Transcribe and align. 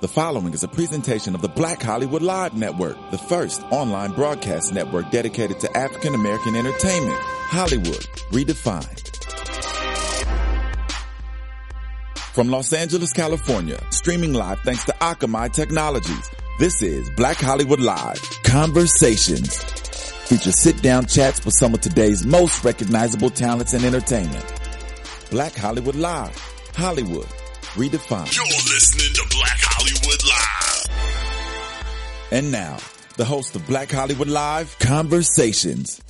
The 0.00 0.08
following 0.08 0.52
is 0.52 0.62
a 0.62 0.68
presentation 0.68 1.34
of 1.34 1.40
the 1.40 1.48
Black 1.48 1.82
Hollywood 1.82 2.20
Live 2.20 2.52
Network, 2.52 2.98
the 3.10 3.16
first 3.16 3.62
online 3.70 4.12
broadcast 4.12 4.74
network 4.74 5.10
dedicated 5.10 5.58
to 5.60 5.74
African 5.74 6.14
American 6.14 6.54
entertainment. 6.54 7.18
Hollywood 7.18 8.06
redefined. 8.30 9.16
From 12.34 12.50
Los 12.50 12.74
Angeles, 12.74 13.14
California, 13.14 13.80
streaming 13.90 14.34
live 14.34 14.60
thanks 14.60 14.84
to 14.84 14.92
Akamai 15.00 15.50
Technologies. 15.54 16.30
This 16.58 16.82
is 16.82 17.08
Black 17.16 17.38
Hollywood 17.38 17.80
Live 17.80 18.20
Conversations. 18.42 19.56
Feature 20.28 20.52
sit 20.52 20.82
down 20.82 21.06
chats 21.06 21.42
with 21.42 21.54
some 21.54 21.72
of 21.72 21.80
today's 21.80 22.26
most 22.26 22.62
recognizable 22.64 23.30
talents 23.30 23.72
in 23.72 23.82
entertainment. 23.82 24.44
Black 25.30 25.54
Hollywood 25.54 25.96
Live. 25.96 26.36
Hollywood 26.74 27.26
redefined. 27.76 28.34
You're 28.34 28.46
listening 28.74 29.12
to 29.14 29.22
Black 29.36 29.58
Hollywood 29.60 30.24
Live. 30.24 30.86
And 32.32 32.50
now, 32.50 32.78
the 33.16 33.24
host 33.24 33.54
of 33.54 33.66
Black 33.66 33.90
Hollywood 33.90 34.28
Live 34.28 34.76
Conversations. 34.78 36.00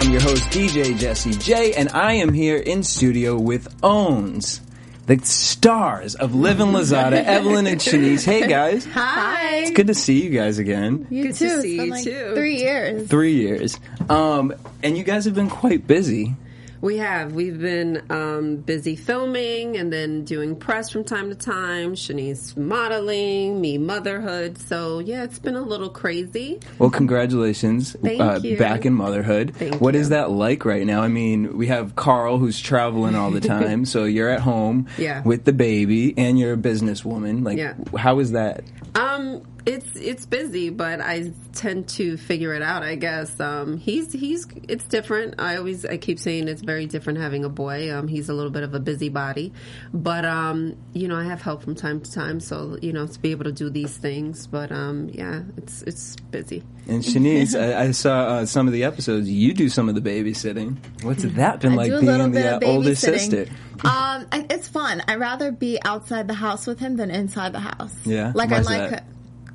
I'm 0.00 0.12
your 0.12 0.22
host, 0.22 0.44
DJ 0.50 0.96
Jesse 0.96 1.32
J, 1.32 1.74
and 1.74 1.88
I 1.90 2.14
am 2.14 2.32
here 2.32 2.56
in 2.56 2.84
studio 2.84 3.36
with 3.36 3.66
Owns, 3.82 4.60
the 5.06 5.18
stars 5.18 6.14
of 6.14 6.34
Livin' 6.36 6.68
Lozada, 6.68 7.14
Evelyn 7.24 7.66
and 7.66 7.80
Shanice. 7.80 8.24
Hey 8.24 8.46
guys. 8.46 8.84
Hi. 8.86 9.56
It's 9.56 9.72
good 9.72 9.88
to 9.88 9.94
see 9.94 10.22
you 10.22 10.30
guys 10.30 10.58
again. 10.58 11.08
You 11.10 11.24
Good 11.24 11.34
too. 11.34 11.48
to 11.48 11.60
see 11.62 11.74
It's 11.74 11.78
been 11.78 11.86
you 11.86 11.90
like 11.90 12.04
too. 12.04 12.34
Three 12.36 12.56
years. 12.58 13.08
Three 13.08 13.34
years. 13.34 13.80
Um, 14.08 14.54
and 14.84 14.96
you 14.96 15.02
guys 15.02 15.24
have 15.24 15.34
been 15.34 15.50
quite 15.50 15.84
busy. 15.86 16.36
We 16.80 16.98
have. 16.98 17.32
We've 17.32 17.58
been 17.58 18.02
um, 18.10 18.56
busy 18.56 18.94
filming 18.94 19.76
and 19.76 19.92
then 19.92 20.24
doing 20.24 20.54
press 20.56 20.90
from 20.90 21.02
time 21.04 21.28
to 21.30 21.34
time. 21.34 21.94
Shanice 21.94 22.56
modeling, 22.56 23.60
me 23.60 23.78
motherhood. 23.78 24.58
So 24.58 25.00
yeah, 25.00 25.24
it's 25.24 25.38
been 25.38 25.56
a 25.56 25.60
little 25.62 25.88
crazy. 25.88 26.60
Well, 26.78 26.90
congratulations. 26.90 27.96
Thank 28.02 28.20
uh, 28.20 28.40
you. 28.42 28.56
Back 28.56 28.86
in 28.86 28.94
motherhood. 28.94 29.54
Thank 29.56 29.80
What 29.80 29.94
you. 29.94 30.00
is 30.00 30.10
that 30.10 30.30
like 30.30 30.64
right 30.64 30.86
now? 30.86 31.02
I 31.02 31.08
mean, 31.08 31.56
we 31.58 31.66
have 31.66 31.96
Carl 31.96 32.38
who's 32.38 32.60
traveling 32.60 33.14
all 33.16 33.30
the 33.30 33.40
time, 33.56 33.84
so 33.84 34.04
you're 34.04 34.30
at 34.30 34.40
home 34.40 34.86
Yeah. 34.96 35.22
with 35.22 35.44
the 35.44 35.52
baby 35.52 36.14
and 36.16 36.38
you're 36.38 36.52
a 36.52 36.56
businesswoman. 36.56 37.44
Like, 37.44 37.58
Yeah. 37.58 37.74
how 37.96 38.20
is 38.20 38.32
that? 38.32 38.62
Um, 38.94 39.42
it's 39.68 39.96
it's 39.96 40.24
busy, 40.24 40.70
but 40.70 41.00
I 41.00 41.32
tend 41.52 41.88
to 41.90 42.16
figure 42.16 42.54
it 42.54 42.62
out. 42.62 42.82
I 42.82 42.94
guess. 42.94 43.38
Um, 43.38 43.76
he's 43.76 44.12
he's 44.12 44.46
it's 44.66 44.84
different. 44.84 45.34
I 45.38 45.56
always 45.56 45.84
I 45.84 45.98
keep 45.98 46.18
saying 46.18 46.48
it's 46.48 46.62
very 46.62 46.86
different 46.86 47.18
having 47.18 47.44
a 47.44 47.50
boy. 47.50 47.94
Um, 47.94 48.08
he's 48.08 48.30
a 48.30 48.34
little 48.34 48.50
bit 48.50 48.62
of 48.62 48.74
a 48.74 48.80
busybody, 48.80 49.52
but 49.92 50.24
um, 50.24 50.76
you 50.94 51.06
know 51.06 51.16
I 51.16 51.24
have 51.24 51.42
help 51.42 51.62
from 51.62 51.74
time 51.74 52.00
to 52.00 52.10
time, 52.10 52.40
so 52.40 52.78
you 52.80 52.94
know 52.94 53.06
to 53.06 53.20
be 53.20 53.30
able 53.30 53.44
to 53.44 53.52
do 53.52 53.68
these 53.68 53.94
things. 53.96 54.46
But 54.46 54.72
um, 54.72 55.10
yeah, 55.12 55.42
it's 55.58 55.82
it's 55.82 56.16
busy. 56.16 56.64
And 56.86 57.02
Shanice, 57.02 57.54
I, 57.54 57.88
I 57.88 57.90
saw 57.90 58.20
uh, 58.20 58.46
some 58.46 58.66
of 58.66 58.72
the 58.72 58.84
episodes. 58.84 59.28
You 59.28 59.52
do 59.52 59.68
some 59.68 59.90
of 59.90 59.94
the 59.94 60.00
babysitting. 60.00 60.78
What's 61.02 61.24
that 61.24 61.60
been 61.60 61.72
I 61.72 61.76
like 61.76 61.88
do 61.88 61.96
a 61.96 62.00
little 62.00 62.30
being 62.30 62.32
the 62.32 62.56
of 62.56 62.62
uh, 62.62 62.66
older 62.66 62.94
sister? 62.94 63.46
Um, 63.84 64.26
it's 64.32 64.66
fun. 64.66 65.02
I'd 65.06 65.20
rather 65.20 65.52
be 65.52 65.78
outside 65.84 66.26
the 66.26 66.34
house 66.34 66.66
with 66.66 66.80
him 66.80 66.96
than 66.96 67.10
inside 67.10 67.52
the 67.52 67.60
house. 67.60 67.94
Yeah? 68.04 68.32
Like 68.34 68.50
Why's 68.50 68.66
I 68.66 68.78
like 68.78 68.90
that? 68.90 69.04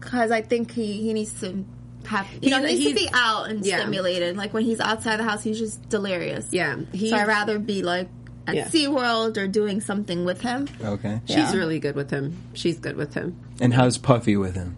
Because 0.03 0.31
I 0.31 0.41
think 0.41 0.71
he 0.71 0.93
he 1.01 1.13
needs 1.13 1.33
to 1.41 1.65
have 2.05 2.27
you 2.33 2.39
He's- 2.41 2.51
know 2.61 2.67
he 2.67 2.75
needs 2.79 2.89
to 2.89 2.95
be 2.95 3.09
out 3.13 3.49
and 3.49 3.65
yeah. 3.65 3.79
stimulated. 3.79 4.35
Like 4.37 4.53
when 4.53 4.63
he's 4.63 4.79
outside 4.79 5.17
the 5.17 5.23
house, 5.23 5.41
he's 5.43 5.57
just 5.59 5.87
delirious. 5.89 6.47
Yeah, 6.51 6.77
he's, 6.91 7.11
So 7.11 7.17
I'd 7.17 7.27
rather 7.27 7.59
be 7.59 7.81
like 7.83 8.09
at 8.45 8.55
Yeah. 8.55 8.65
SeaWorld 8.67 9.37
or 9.37 9.47
doing 9.47 9.79
something 9.79 10.25
with 10.25 10.41
him. 10.41 10.67
Okay. 10.83 11.21
She's 11.25 11.37
Yeah. 11.37 11.53
really 11.55 11.79
good 11.79 11.95
with 11.95 12.11
him. 12.11 12.35
She's 12.53 12.77
good 12.77 12.97
with 12.97 13.13
him. 13.13 13.37
And 13.61 13.73
how's 13.73 13.97
Puffy 13.97 14.35
with 14.35 14.53
him? 14.55 14.75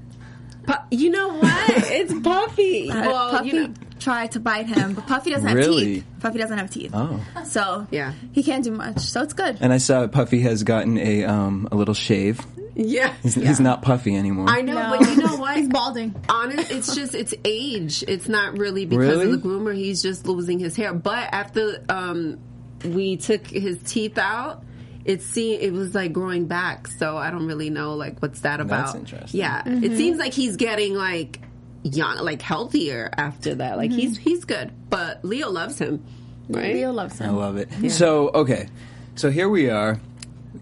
Pu- 0.67 0.73
you 0.95 1.09
know 1.09 1.29
what? 1.37 1.69
it's 1.91 2.13
Puffy. 2.23 2.89
Uh, 2.91 3.07
well, 3.07 3.31
Puffy 3.31 3.47
you 3.49 3.53
know, 3.67 3.73
tried 3.99 4.31
to 4.33 4.39
bite 4.39 4.67
him, 4.67 4.93
but 4.93 5.07
Puffy 5.07 5.31
doesn't 5.31 5.47
have 5.47 5.57
Really? 5.57 5.85
teeth. 5.85 6.05
Puffy 6.19 6.37
doesn't 6.37 6.57
have 6.57 6.69
teeth. 6.69 6.91
Oh. 6.93 7.19
So 7.45 7.87
Yeah. 7.91 8.13
he 8.33 8.43
can't 8.43 8.63
do 8.63 8.71
much. 8.71 8.99
So 8.99 9.21
it's 9.23 9.33
good. 9.33 9.57
And 9.61 9.73
I 9.73 9.77
saw 9.77 10.07
Puffy 10.07 10.41
has 10.41 10.61
gotten 10.63 10.97
a 10.99 11.23
um 11.25 11.67
a 11.71 11.75
little 11.75 11.93
shave. 11.95 12.39
Yeah. 12.75 13.13
He's, 13.23 13.35
he's 13.35 13.59
not 13.59 13.81
Puffy 13.81 14.15
anymore. 14.15 14.47
I 14.49 14.61
know, 14.61 14.75
but 14.75 15.09
you 15.09 15.15
know 15.17 15.37
what? 15.37 15.57
He's 15.57 15.69
balding. 15.69 16.15
Honest, 16.29 16.71
it's 16.71 16.93
just 16.95 17.15
it's 17.15 17.33
age. 17.43 18.03
It's 18.07 18.27
not 18.27 18.57
really 18.57 18.85
because 18.85 19.07
Really? 19.07 19.31
of 19.31 19.41
the 19.41 19.47
groomer. 19.47 19.73
He's 19.75 20.01
just 20.01 20.27
losing 20.27 20.59
his 20.59 20.75
hair. 20.75 20.93
But 20.93 21.29
after 21.33 21.83
um, 21.89 22.39
we 22.83 23.17
took 23.17 23.47
his 23.47 23.77
teeth 23.83 24.17
out, 24.17 24.63
it 25.05 25.21
seemed 25.21 25.61
it 25.61 25.71
was 25.71 25.95
like 25.95 26.11
growing 26.13 26.47
back. 26.47 26.87
So 26.87 27.15
I 27.17 27.31
don't 27.31 27.47
really 27.47 27.69
know 27.69 27.95
like 27.95 28.19
what's 28.21 28.41
that 28.41 28.59
about. 28.59 28.87
That's 28.87 28.95
interesting. 28.95 29.39
Yeah, 29.39 29.63
it 29.65 29.95
seems 29.97 30.17
like 30.19 30.33
he's 30.33 30.55
getting 30.57 30.95
like 30.95 31.39
young, 31.83 32.17
like 32.17 32.41
healthier 32.41 33.09
after 33.15 33.55
that. 33.55 33.77
Like 33.77 33.91
he's 33.91 34.17
he's 34.17 34.43
good. 34.45 34.71
But 34.89 35.23
Leo 35.23 35.49
loves 35.49 35.77
him, 35.79 36.03
right? 36.49 36.73
Leo 36.73 36.91
loves 36.91 37.19
him. 37.19 37.29
I 37.29 37.33
love 37.33 37.57
it. 37.57 37.69
So 37.91 38.29
okay, 38.29 38.67
so 39.15 39.29
here 39.31 39.47
we 39.47 39.69
are. 39.69 39.99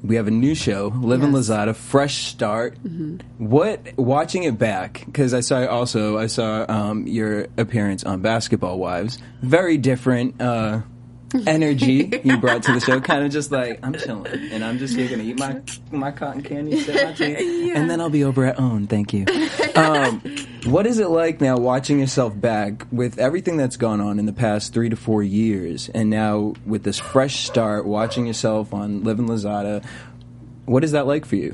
We 0.03 0.15
have 0.15 0.27
a 0.27 0.31
new 0.31 0.55
show, 0.55 0.93
Livin' 0.95 1.31
Lozada, 1.31 1.75
fresh 1.75 2.25
start. 2.25 2.77
What 3.37 3.97
watching 3.97 4.43
it 4.43 4.57
back 4.57 5.03
because 5.05 5.33
I 5.33 5.41
saw 5.41 5.65
also 5.65 6.17
I 6.17 6.27
saw 6.27 6.65
um, 6.67 7.07
your 7.07 7.47
appearance 7.57 8.03
on 8.03 8.21
Basketball 8.21 8.79
Wives. 8.79 9.19
Very 9.41 9.77
different 9.77 10.41
uh, 10.41 10.81
energy 11.47 12.21
you 12.23 12.37
brought 12.37 12.63
to 12.63 12.73
the 12.73 12.79
show. 12.79 12.99
Kind 12.99 13.25
of 13.25 13.31
just 13.31 13.51
like 13.51 13.79
I'm 13.83 13.93
chilling 13.93 14.51
and 14.51 14.63
I'm 14.63 14.77
just 14.77 14.95
here 14.95 15.09
gonna 15.09 15.23
eat 15.23 15.39
my 15.39 15.61
my 15.91 16.11
cotton 16.11 16.41
candy, 16.41 16.79
sip 16.79 17.03
my 17.03 17.13
tea, 17.13 17.71
and 17.71 17.89
then 17.89 18.01
I'll 18.01 18.09
be 18.09 18.23
over 18.23 18.45
at 18.45 18.59
Own. 18.59 18.87
Thank 18.87 19.13
you. 19.13 19.25
Um, 19.75 20.21
what 20.65 20.85
is 20.87 20.99
it 20.99 21.09
like 21.09 21.41
now 21.41 21.57
watching 21.57 21.99
yourself 21.99 22.39
back 22.39 22.85
with 22.91 23.19
everything 23.19 23.57
that's 23.57 23.77
gone 23.77 24.01
on 24.01 24.19
in 24.19 24.25
the 24.25 24.33
past 24.33 24.73
three 24.73 24.89
to 24.89 24.95
four 24.95 25.23
years, 25.23 25.89
and 25.89 26.09
now 26.09 26.53
with 26.65 26.83
this 26.83 26.99
fresh 26.99 27.45
start, 27.45 27.85
watching 27.85 28.27
yourself 28.27 28.73
on 28.73 29.03
Livin' 29.03 29.27
Lozada? 29.27 29.85
What 30.65 30.83
is 30.83 30.91
that 30.93 31.05
like 31.07 31.25
for 31.25 31.35
you? 31.35 31.53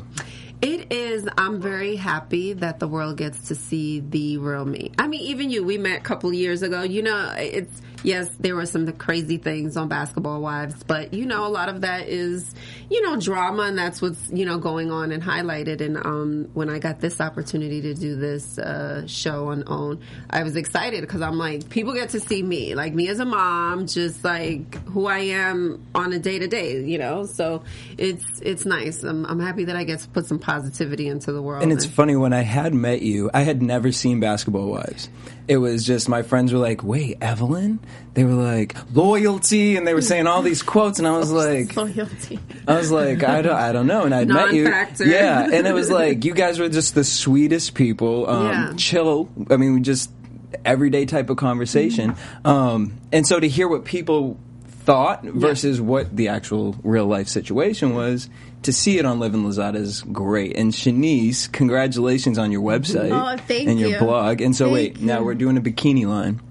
It 0.61 0.91
is. 0.91 1.27
I'm 1.37 1.61
very 1.61 1.95
happy 1.95 2.53
that 2.53 2.79
the 2.79 2.87
world 2.87 3.17
gets 3.17 3.47
to 3.47 3.55
see 3.55 4.01
the 4.01 4.37
real 4.37 4.65
me. 4.65 4.91
I 4.99 5.07
mean, 5.07 5.21
even 5.21 5.49
you. 5.49 5.63
We 5.63 5.77
met 5.77 5.99
a 5.99 6.03
couple 6.03 6.33
years 6.33 6.61
ago. 6.61 6.83
You 6.83 7.01
know, 7.01 7.33
it's 7.37 7.81
yes, 8.03 8.29
there 8.39 8.55
were 8.55 8.65
some 8.65 8.91
crazy 8.93 9.37
things 9.37 9.77
on 9.77 9.87
Basketball 9.87 10.41
Wives, 10.41 10.83
but 10.83 11.13
you 11.13 11.25
know, 11.25 11.45
a 11.45 11.49
lot 11.49 11.69
of 11.69 11.81
that 11.81 12.07
is 12.07 12.53
you 12.89 13.01
know 13.01 13.19
drama, 13.19 13.63
and 13.63 13.77
that's 13.77 14.01
what's 14.01 14.29
you 14.31 14.45
know 14.45 14.57
going 14.57 14.91
on 14.91 15.11
and 15.11 15.21
highlighted. 15.21 15.81
And 15.81 15.97
um, 15.97 16.49
when 16.53 16.69
I 16.69 16.79
got 16.79 16.99
this 16.99 17.19
opportunity 17.21 17.81
to 17.81 17.93
do 17.93 18.15
this 18.15 18.57
uh, 18.57 19.05
show 19.07 19.49
on 19.49 19.63
Own, 19.67 20.01
I 20.29 20.43
was 20.43 20.55
excited 20.55 21.01
because 21.01 21.21
I'm 21.21 21.37
like, 21.37 21.69
people 21.69 21.93
get 21.93 22.09
to 22.09 22.19
see 22.19 22.41
me, 22.41 22.75
like 22.75 22.93
me 22.93 23.07
as 23.07 23.19
a 23.19 23.25
mom, 23.25 23.87
just 23.87 24.23
like 24.23 24.75
who 24.87 25.07
I 25.07 25.19
am 25.19 25.85
on 25.93 26.13
a 26.13 26.19
day 26.19 26.39
to 26.39 26.47
day. 26.47 26.81
You 26.83 26.97
know, 26.97 27.25
so 27.25 27.63
it's 27.97 28.25
it's 28.41 28.65
nice. 28.65 29.03
I'm, 29.03 29.25
I'm 29.25 29.39
happy 29.39 29.65
that 29.65 29.75
I 29.75 29.83
get 29.83 29.99
to 29.99 30.09
put 30.09 30.25
some 30.25 30.39
positivity 30.39 31.07
into 31.07 31.31
the 31.31 31.41
world. 31.41 31.63
And 31.63 31.71
it's 31.71 31.85
funny 31.85 32.15
when 32.15 32.33
I 32.33 32.41
had 32.41 32.73
met 32.73 33.01
you, 33.01 33.29
I 33.33 33.41
had 33.41 33.61
never 33.61 33.91
seen 33.91 34.19
Basketball 34.19 34.67
Wives. 34.67 35.09
It 35.47 35.57
was 35.57 35.85
just 35.85 36.07
my 36.07 36.21
friends 36.21 36.53
were 36.53 36.59
like, 36.59 36.83
"Wait, 36.83 37.17
Evelyn?" 37.21 37.79
They 38.15 38.23
were 38.23 38.33
like, 38.33 38.75
"Loyalty," 38.93 39.75
and 39.77 39.87
they 39.87 39.93
were 39.93 40.01
saying 40.01 40.27
all 40.27 40.41
these 40.41 40.61
quotes, 40.63 40.99
and 40.99 41.07
I 41.07 41.17
was 41.17 41.31
like, 41.45 41.75
Loyalty. 41.75 42.39
I 42.67 42.77
was 42.77 42.91
like, 42.91 43.23
I 43.23 43.41
don't, 43.41 43.55
I 43.55 43.71
don't 43.71 43.87
know. 43.87 44.03
And 44.03 44.13
I'd 44.13 44.27
met 44.27 44.53
you. 44.53 44.63
Yeah. 45.05 45.43
And 45.51 45.65
it 45.67 45.73
was 45.73 45.89
like, 45.89 46.25
you 46.25 46.33
guys 46.33 46.59
were 46.59 46.69
just 46.69 46.95
the 46.95 47.03
sweetest 47.03 47.75
people. 47.75 48.29
Um, 48.29 48.45
Yeah. 48.45 48.73
Chill. 48.77 49.29
I 49.49 49.57
mean, 49.57 49.73
we 49.75 49.79
just 49.81 50.11
everyday 50.65 51.05
type 51.05 51.29
of 51.29 51.37
conversation. 51.37 52.15
Um, 52.43 52.93
and 53.11 53.25
so 53.25 53.39
to 53.39 53.47
hear 53.47 53.67
what 53.67 53.85
people 53.85 54.37
thought 54.67 55.23
versus 55.23 55.79
what 55.79 56.15
the 56.15 56.29
actual 56.29 56.75
real 56.83 57.05
life 57.05 57.27
situation 57.27 57.93
was, 57.93 58.29
to 58.63 58.73
see 58.73 58.97
it 58.97 59.05
on 59.05 59.19
Livin' 59.19 59.43
Lozada 59.43 59.75
is 59.75 60.01
great. 60.01 60.57
And 60.57 60.73
Shanice, 60.73 61.49
congratulations 61.51 62.37
on 62.37 62.51
your 62.51 62.61
website 62.61 63.11
Oh, 63.11 63.55
and 63.69 63.79
your 63.79 63.91
you. 63.91 63.99
blog. 63.99 64.41
And 64.41 64.55
so 64.55 64.65
Thank 64.65 64.73
wait, 64.73 64.99
now 65.01 65.21
we're 65.23 65.35
doing 65.35 65.57
a 65.57 65.61
bikini 65.61 66.05
line. 66.07 66.41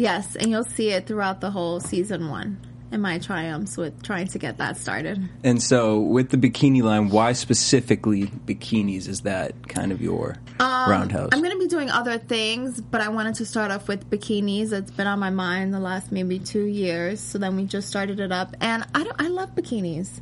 Yes, 0.00 0.34
and 0.34 0.50
you'll 0.50 0.64
see 0.64 0.88
it 0.90 1.06
throughout 1.06 1.42
the 1.42 1.50
whole 1.50 1.78
season 1.78 2.30
one 2.30 2.58
in 2.90 3.02
my 3.02 3.18
triumphs 3.18 3.76
with 3.76 4.02
trying 4.02 4.26
to 4.28 4.38
get 4.38 4.56
that 4.56 4.78
started. 4.78 5.28
And 5.44 5.62
so 5.62 6.00
with 6.00 6.30
the 6.30 6.38
bikini 6.38 6.82
line, 6.82 7.10
why 7.10 7.32
specifically 7.32 8.26
bikinis? 8.26 9.08
Is 9.08 9.20
that 9.20 9.68
kind 9.68 9.92
of 9.92 10.00
your 10.00 10.36
roundhouse? 10.58 11.24
Um, 11.24 11.28
I'm 11.32 11.42
going 11.42 11.52
to 11.52 11.58
be 11.58 11.68
doing 11.68 11.90
other 11.90 12.16
things, 12.16 12.80
but 12.80 13.02
I 13.02 13.10
wanted 13.10 13.34
to 13.36 13.44
start 13.44 13.70
off 13.70 13.88
with 13.88 14.08
bikinis. 14.08 14.72
It's 14.72 14.90
been 14.90 15.06
on 15.06 15.18
my 15.18 15.30
mind 15.30 15.74
the 15.74 15.80
last 15.80 16.10
maybe 16.10 16.38
two 16.38 16.64
years. 16.64 17.20
So 17.20 17.36
then 17.38 17.54
we 17.56 17.66
just 17.66 17.88
started 17.88 18.20
it 18.20 18.32
up, 18.32 18.56
and 18.60 18.84
I 18.94 19.04
I 19.18 19.28
love 19.28 19.54
bikinis. 19.54 20.20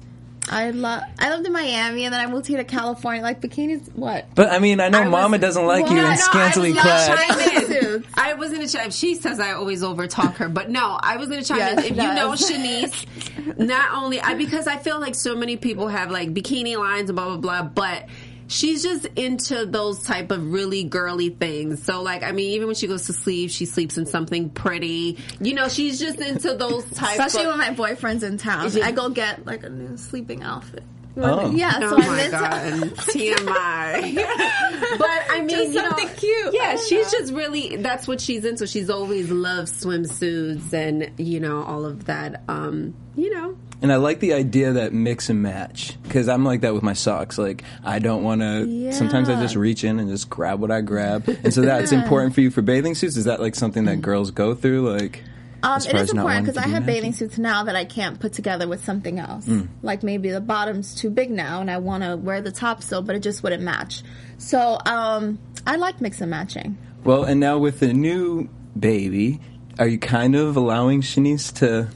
I 0.51 0.71
love. 0.71 1.03
I 1.19 1.31
lived 1.31 1.47
in 1.47 1.53
Miami, 1.53 2.05
and 2.05 2.13
then 2.15 2.21
I 2.27 2.31
moved 2.31 2.47
here 2.47 2.59
to 2.59 2.65
California. 2.65 3.23
Like 3.23 3.41
bikinis, 3.41 3.93
what? 3.95 4.27
But 4.35 4.51
I 4.51 4.59
mean, 4.59 4.81
I 4.81 4.89
know 4.89 4.99
I 5.01 5.03
was- 5.03 5.11
Mama 5.11 5.39
doesn't 5.39 5.65
like 5.67 5.85
Well, 5.85 5.95
you 5.95 6.01
I 6.01 6.05
in 6.05 6.11
know, 6.11 6.17
scantily 6.17 6.71
I 6.71 6.75
love 6.75 6.83
clad. 6.85 7.19
China 7.19 7.67
suits. 7.67 8.09
I 8.15 8.35
was 8.35 8.51
gonna 8.53 8.69
chime. 8.69 8.91
She 8.91 9.15
says 9.15 9.41
I 9.41 9.53
always 9.53 9.83
overtalk 9.83 10.35
her, 10.37 10.49
but 10.49 10.71
no, 10.71 10.99
I 11.03 11.17
was 11.17 11.29
gonna 11.29 11.43
chime 11.45 11.59
Yes, 11.59 11.79
in. 11.79 11.83
she 11.85 11.89
If 11.91 11.97
you 11.97 12.15
know 12.15 12.31
does. 12.31 12.51
Shanice, 12.51 13.59
not 13.59 13.93
only 14.03 14.21
I 14.21 14.35
because 14.35 14.67
I 14.67 14.77
feel 14.77 15.01
like 15.01 15.15
so 15.15 15.35
many 15.37 15.57
people 15.57 15.89
have 15.89 16.11
like 16.11 16.33
bikini 16.33 16.77
lines 16.79 17.11
and 17.11 17.17
blah 17.17 17.37
blah 17.37 17.37
blah, 17.37 17.63
but 17.63 18.07
she's 18.49 18.83
just 18.83 19.07
into 19.17 19.67
those 19.67 20.03
type 20.03 20.31
of 20.33 20.51
really 20.51 20.83
girly 20.83 21.29
things. 21.31 21.83
So 21.83 22.03
like, 22.03 22.23
I 22.23 22.33
mean, 22.33 22.51
even 22.53 22.67
when 22.67 22.75
she 22.75 22.89
goes 22.89 23.07
to 23.07 23.13
sleep, 23.13 23.51
she 23.51 23.65
sleeps 23.65 23.97
in 23.97 24.07
something 24.07 24.51
pretty. 24.51 25.19
You 25.41 25.55
know, 25.55 25.69
she's 25.69 26.01
just 26.01 26.19
into 26.19 26.55
those 26.55 26.85
type. 26.91 27.19
Especially 27.19 27.45
of, 27.45 27.51
when 27.51 27.59
my 27.59 27.71
boyfriend's 27.71 28.25
in 28.25 28.39
town. 28.39 28.71
I 28.83 28.91
go 28.91 29.11
get 29.11 29.47
like 29.47 29.63
a 29.63 29.71
new 29.71 29.97
sleeping 29.97 30.43
outfit. 30.43 30.83
Oh. 31.25 31.51
Yeah, 31.51 31.79
Oh 31.83 31.91
so 31.91 31.97
my 31.99 32.05
I'm 32.07 32.19
into. 32.19 32.31
god, 32.31 32.97
TMI. 33.07 34.15
but 34.99 35.21
I 35.31 35.39
mean, 35.41 35.49
Just 35.49 35.73
you 35.73 35.83
know, 35.83 36.15
cute. 36.17 36.55
Yeah, 36.55 36.77
she's 36.77 37.13
know. 37.13 37.19
just 37.19 37.33
really 37.33 37.77
that's 37.77 38.07
what 38.09 38.21
she's 38.21 38.45
into. 38.45 38.67
She's 38.67 38.91
always 38.91 39.31
loved 39.31 39.69
swimsuits 39.73 40.73
and 40.73 41.11
you 41.19 41.41
know 41.41 41.63
all 41.63 41.85
of 41.85 42.07
that. 42.07 42.43
Um, 42.49 42.95
you 43.17 43.31
know, 43.35 43.57
And 43.83 43.93
I 43.93 43.97
like 43.97 44.21
the 44.21 44.33
idea 44.35 44.75
that 44.75 44.93
mix 44.93 45.29
and 45.29 45.43
match 45.43 46.01
because 46.05 46.29
I'm 46.29 46.45
like 46.45 46.61
that 46.61 46.73
with 46.75 46.83
my 46.85 46.93
socks. 46.93 47.37
Like 47.37 47.65
I 47.85 47.99
don't 47.99 48.23
want 48.23 48.41
to. 48.43 48.93
Sometimes 48.93 49.29
I 49.29 49.41
just 49.41 49.57
reach 49.57 49.83
in 49.85 49.99
and 49.99 50.09
just 50.09 50.31
grab 50.31 50.61
what 50.61 50.71
I 50.71 50.81
grab, 50.83 51.29
and 51.29 51.53
so 51.53 51.63
that's 51.63 51.91
important 51.93 52.35
for 52.35 52.41
you 52.43 52.51
for 52.51 52.63
bathing 52.63 52.95
suits. 52.95 53.17
Is 53.17 53.25
that 53.25 53.41
like 53.41 53.55
something 53.57 53.85
that 53.87 54.01
girls 54.03 54.31
go 54.31 54.55
through? 54.55 54.93
Like, 54.97 55.25
Um, 55.63 55.77
as 55.77 55.87
it 55.87 55.93
far 55.93 56.01
is 56.01 56.11
as 56.11 56.15
not 56.15 56.21
important 56.23 56.47
because 56.47 56.57
I 56.57 56.69
have 56.69 56.87
bathing 56.87 57.13
suits 57.13 57.37
now 57.37 57.65
that 57.65 57.75
I 57.75 57.85
can't 57.85 58.21
put 58.21 58.33
together 58.33 58.69
with 58.69 58.85
something 58.85 59.19
else. 59.19 59.47
Mm. 59.47 59.69
Like 59.83 60.03
maybe 60.03 60.31
the 60.31 60.41
bottom's 60.41 60.95
too 60.95 61.11
big 61.11 61.31
now, 61.31 61.61
and 61.61 61.71
I 61.71 61.79
want 61.79 62.05
to 62.05 62.17
wear 62.17 62.41
the 62.41 62.53
top 62.53 62.83
still, 62.83 63.03
but 63.03 63.17
it 63.17 63.21
just 63.21 63.43
wouldn't 63.43 63.63
match. 63.63 64.03
So 64.39 64.79
um, 64.87 65.39
I 65.67 65.77
like 65.77 66.01
mix 66.01 66.21
and 66.21 66.31
matching. 66.31 66.79
Well, 67.05 67.25
and 67.25 67.41
now 67.41 67.59
with 67.59 67.81
the 67.81 67.93
new 67.93 68.49
baby, 68.79 69.41
are 69.79 69.87
you 69.87 69.99
kind 69.99 70.35
of 70.37 70.57
allowing 70.57 71.03
Shanice 71.03 71.53
to 71.57 71.89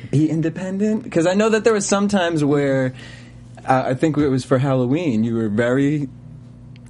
be 0.10 0.28
independent? 0.28 1.02
Because 1.02 1.26
I 1.26 1.34
know 1.34 1.50
that 1.50 1.64
there 1.64 1.72
was 1.72 1.86
some 1.86 2.08
times 2.08 2.44
where 2.44 2.94
uh, 3.66 3.84
I 3.86 3.94
think 3.94 4.16
it 4.16 4.28
was 4.28 4.44
for 4.44 4.58
Halloween. 4.58 5.24
You 5.24 5.34
were 5.34 5.48
very 5.48 6.08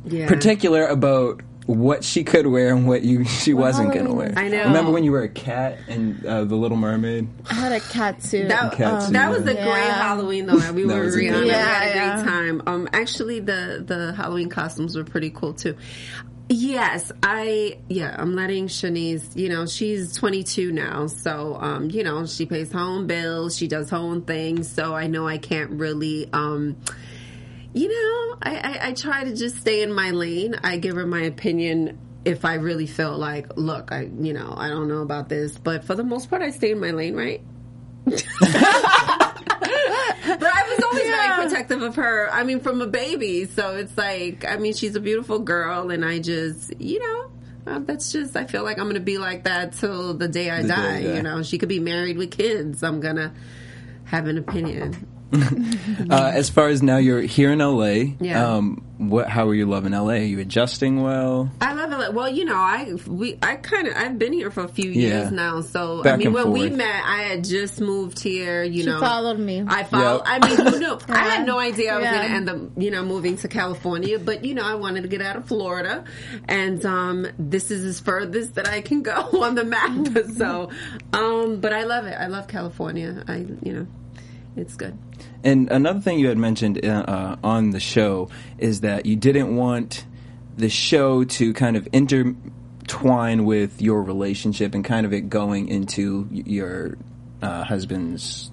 yeah. 0.04 0.28
particular 0.28 0.86
about 0.86 1.42
what 1.70 2.04
she 2.04 2.24
could 2.24 2.46
wear 2.46 2.74
and 2.74 2.86
what 2.86 3.02
you 3.02 3.24
she 3.42 3.54
wasn't 3.54 3.92
going 3.92 4.06
to 4.06 4.12
wear. 4.12 4.32
I 4.36 4.48
know. 4.48 4.64
Remember 4.64 4.90
when 4.90 5.04
you 5.04 5.12
were 5.12 5.22
a 5.22 5.28
cat 5.28 5.78
and 5.88 6.24
uh, 6.26 6.44
the 6.44 6.56
Little 6.56 6.76
Mermaid? 6.76 7.28
I 7.48 7.54
had 7.54 7.72
a 7.72 7.80
cat 7.80 8.22
suit. 8.22 8.48
That, 8.48 8.72
Cat 8.72 9.02
suit, 9.04 9.12
that 9.12 9.30
was 9.30 9.46
a 9.46 9.54
yeah. 9.54 9.64
great 9.64 9.90
Halloween 9.92 10.46
though. 10.46 10.72
We 10.72 10.84
That 10.86 10.96
were 10.96 11.00
was 11.04 11.14
a 11.16 11.18
Rihanna. 11.18 11.30
good 11.32 11.40
We 11.44 11.46
one. 11.50 11.54
had 11.58 11.82
a 11.82 11.94
Yeah, 11.94 12.14
great 12.16 12.24
time. 12.30 12.62
Um, 12.66 12.88
actually, 12.92 13.40
the 13.40 13.82
the 13.86 14.12
Halloween 14.14 14.48
costumes 14.48 14.96
were 14.96 15.04
pretty 15.04 15.30
cool 15.30 15.54
too. 15.54 15.76
Yes, 16.52 17.12
I 17.22 17.78
yeah, 17.88 18.12
I'm 18.18 18.34
letting 18.34 18.66
Shanice, 18.66 19.36
you 19.36 19.48
know, 19.48 19.66
she's 19.66 20.16
22 20.16 20.72
now, 20.72 21.06
so 21.06 21.56
um, 21.60 21.90
you 21.90 22.02
know, 22.02 22.26
she 22.26 22.44
pays 22.44 22.72
her 22.72 22.80
own 22.80 23.06
bills, 23.06 23.56
she 23.56 23.68
does 23.68 23.90
her 23.90 23.96
own 23.98 24.22
things, 24.22 24.68
so 24.68 24.92
I 24.92 25.06
know 25.06 25.28
I 25.28 25.38
can't 25.38 25.70
really 25.70 26.28
um 26.32 26.76
you 27.72 27.88
know, 27.88 28.36
I, 28.42 28.56
I, 28.56 28.88
I 28.88 28.92
try 28.92 29.24
to 29.24 29.34
just 29.34 29.56
stay 29.58 29.82
in 29.82 29.92
my 29.92 30.10
lane. 30.10 30.54
I 30.62 30.76
give 30.78 30.96
her 30.96 31.06
my 31.06 31.22
opinion 31.22 31.98
if 32.24 32.44
I 32.44 32.54
really 32.54 32.86
feel 32.86 33.16
like, 33.16 33.56
look, 33.56 33.92
I 33.92 34.08
you 34.20 34.32
know, 34.32 34.54
I 34.56 34.68
don't 34.68 34.88
know 34.88 35.02
about 35.02 35.28
this, 35.28 35.56
but 35.56 35.84
for 35.84 35.94
the 35.94 36.04
most 36.04 36.28
part 36.30 36.42
I 36.42 36.50
stay 36.50 36.72
in 36.72 36.80
my 36.80 36.90
lane, 36.90 37.14
right? 37.16 37.40
But 40.22 40.48
I 40.52 40.62
was 40.68 40.84
always 40.84 41.06
Yeah. 41.06 41.36
very 41.36 41.48
protective 41.48 41.82
of 41.82 41.96
her. 41.96 42.28
I 42.30 42.44
mean, 42.44 42.60
from 42.60 42.80
a 42.82 42.86
baby. 42.86 43.46
So 43.46 43.74
it's 43.76 43.96
like, 43.96 44.44
I 44.46 44.56
mean, 44.58 44.74
she's 44.74 44.94
a 44.94 45.00
beautiful 45.00 45.38
girl, 45.40 45.90
and 45.90 46.04
I 46.04 46.18
just, 46.20 46.78
you 46.80 46.98
know, 47.00 47.30
uh, 47.72 47.78
that's 47.80 48.12
just. 48.12 48.36
I 48.36 48.44
feel 48.44 48.62
like 48.62 48.78
I'm 48.78 48.86
gonna 48.86 49.00
be 49.00 49.18
like 49.18 49.44
that 49.44 49.72
till 49.72 50.14
the 50.14 50.28
day 50.28 50.50
I 50.50 50.62
The 50.62 50.68
die. 50.68 50.98
you 50.98 51.08
die. 51.08 51.14
You 51.16 51.22
know, 51.22 51.42
she 51.42 51.58
could 51.58 51.68
be 51.68 51.80
married 51.80 52.16
with 52.16 52.30
kids. 52.30 52.82
I'm 52.82 53.00
gonna 53.00 53.32
have 54.04 54.26
an 54.28 54.38
opinion. 54.38 55.06
Uh, 56.10 56.30
as 56.34 56.50
far 56.50 56.68
as 56.68 56.82
now, 56.82 56.96
you're 56.96 57.20
here 57.20 57.52
in 57.52 57.58
LA. 57.60 58.14
Yeah. 58.20 58.54
Um, 58.54 58.84
what? 58.98 59.28
How 59.28 59.48
are 59.48 59.54
you 59.54 59.66
loving 59.66 59.92
LA? 59.92 60.14
Are 60.14 60.16
you 60.18 60.40
adjusting 60.40 61.02
well? 61.02 61.50
I 61.60 61.72
love 61.74 61.92
it. 62.00 62.12
Well, 62.14 62.28
you 62.28 62.44
know, 62.44 62.56
I 62.56 62.94
we 63.06 63.38
I 63.42 63.56
kind 63.56 63.86
of 63.86 63.94
I've 63.96 64.18
been 64.18 64.32
here 64.32 64.50
for 64.50 64.64
a 64.64 64.68
few 64.68 64.90
Yeah. 64.90 65.08
years 65.20 65.30
now. 65.32 65.60
So 65.60 66.02
Back 66.02 66.14
I 66.14 66.16
mean, 66.16 66.26
and 66.28 66.34
when 66.34 66.50
we 66.52 66.70
met, 66.70 67.02
I 67.04 67.22
had 67.24 67.44
just 67.44 67.80
moved 67.80 68.18
here. 68.18 68.62
You 68.64 68.80
She 68.82 68.86
know, 68.88 68.98
followed 68.98 69.38
me. 69.38 69.62
I 69.66 69.84
followed. 69.84 70.22
Yep. 70.26 70.42
I 70.42 70.48
mean, 70.48 70.56
who 70.56 70.78
knew? 70.80 70.98
I 71.08 71.18
had 71.28 71.46
no 71.46 71.58
idea 71.58 71.92
I 71.94 71.96
was 71.96 72.04
Yeah. 72.04 72.16
going 72.16 72.28
to 72.28 72.34
end 72.34 72.48
up, 72.50 72.82
you 72.82 72.90
know, 72.90 73.04
moving 73.04 73.36
to 73.38 73.48
California. 73.48 74.18
But 74.18 74.44
you 74.44 74.54
know, 74.54 74.64
I 74.64 74.74
wanted 74.74 75.02
to 75.02 75.08
get 75.08 75.22
out 75.22 75.36
of 75.36 75.46
Florida, 75.46 76.04
and 76.48 76.84
um, 76.84 77.26
this 77.38 77.70
is 77.70 77.84
as 77.84 78.00
furthest 78.00 78.54
that 78.56 78.68
I 78.68 78.80
can 78.80 79.02
go 79.02 79.12
on 79.42 79.54
the 79.54 79.64
map. 79.64 80.08
so, 80.36 80.70
um, 81.12 81.60
but 81.60 81.72
I 81.72 81.84
love 81.84 82.06
it. 82.06 82.14
I 82.18 82.26
love 82.26 82.48
California. 82.48 83.22
I, 83.28 83.46
you 83.62 83.72
know, 83.72 83.86
it's 84.56 84.76
good. 84.76 84.96
And 85.44 85.70
another 85.70 86.00
thing 86.00 86.18
you 86.18 86.28
had 86.28 86.38
mentioned 86.38 86.84
uh, 86.84 86.88
uh, 86.88 87.36
on 87.42 87.70
the 87.70 87.80
show 87.80 88.28
is 88.58 88.80
that 88.80 89.06
you 89.06 89.16
didn't 89.16 89.56
want 89.56 90.04
the 90.56 90.68
show 90.68 91.24
to 91.24 91.52
kind 91.54 91.76
of 91.76 91.88
intertwine 91.92 93.44
with 93.44 93.80
your 93.80 94.02
relationship 94.02 94.74
and 94.74 94.84
kind 94.84 95.06
of 95.06 95.12
it 95.12 95.28
going 95.28 95.68
into 95.68 96.28
your 96.30 96.98
uh, 97.42 97.64
husband's 97.64 98.50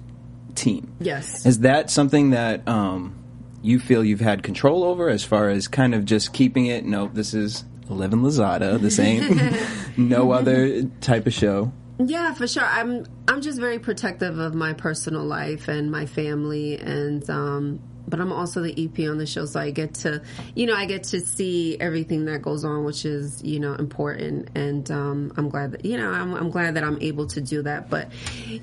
team. 0.54 0.94
Yes. 1.00 1.44
Is 1.46 1.60
that 1.60 1.90
something 1.90 2.30
that 2.30 2.66
um, 2.66 3.16
you 3.62 3.78
feel 3.78 4.04
you've 4.04 4.20
had 4.20 4.42
control 4.42 4.84
over 4.84 5.08
as 5.08 5.24
far 5.24 5.48
as 5.50 5.68
kind 5.68 5.94
of 5.94 6.04
just 6.04 6.32
keeping 6.32 6.66
it? 6.66 6.84
No, 6.84 7.08
this 7.08 7.34
is 7.34 7.64
Livin' 7.88 8.20
Lozada. 8.20 8.78
This 8.78 8.98
ain't 8.98 9.56
no 9.98 10.32
other 10.32 10.84
type 11.00 11.26
of 11.26 11.34
show. 11.34 11.72
Yeah, 11.98 12.32
for 12.34 12.46
sure. 12.46 12.64
I'm 12.64 13.06
I'm 13.26 13.40
just 13.40 13.58
very 13.58 13.78
protective 13.78 14.38
of 14.38 14.54
my 14.54 14.72
personal 14.72 15.24
life 15.24 15.68
and 15.68 15.90
my 15.90 16.06
family 16.06 16.78
and 16.78 17.28
um 17.28 17.80
but 18.06 18.20
I'm 18.20 18.32
also 18.32 18.62
the 18.62 18.72
EP 18.72 19.06
on 19.06 19.18
the 19.18 19.26
show 19.26 19.44
so 19.44 19.60
I 19.60 19.70
get 19.70 19.94
to 19.94 20.22
you 20.54 20.66
know, 20.66 20.74
I 20.74 20.86
get 20.86 21.02
to 21.04 21.20
see 21.20 21.78
everything 21.78 22.24
that 22.26 22.40
goes 22.40 22.64
on 22.64 22.84
which 22.84 23.04
is, 23.04 23.42
you 23.42 23.58
know, 23.58 23.74
important 23.74 24.50
and 24.54 24.88
um 24.90 25.32
I'm 25.36 25.48
glad 25.48 25.72
that 25.72 25.84
you 25.84 25.96
know, 25.98 26.10
I'm 26.10 26.34
I'm 26.34 26.50
glad 26.50 26.74
that 26.74 26.84
I'm 26.84 27.00
able 27.02 27.26
to 27.28 27.40
do 27.40 27.62
that. 27.62 27.90
But 27.90 28.12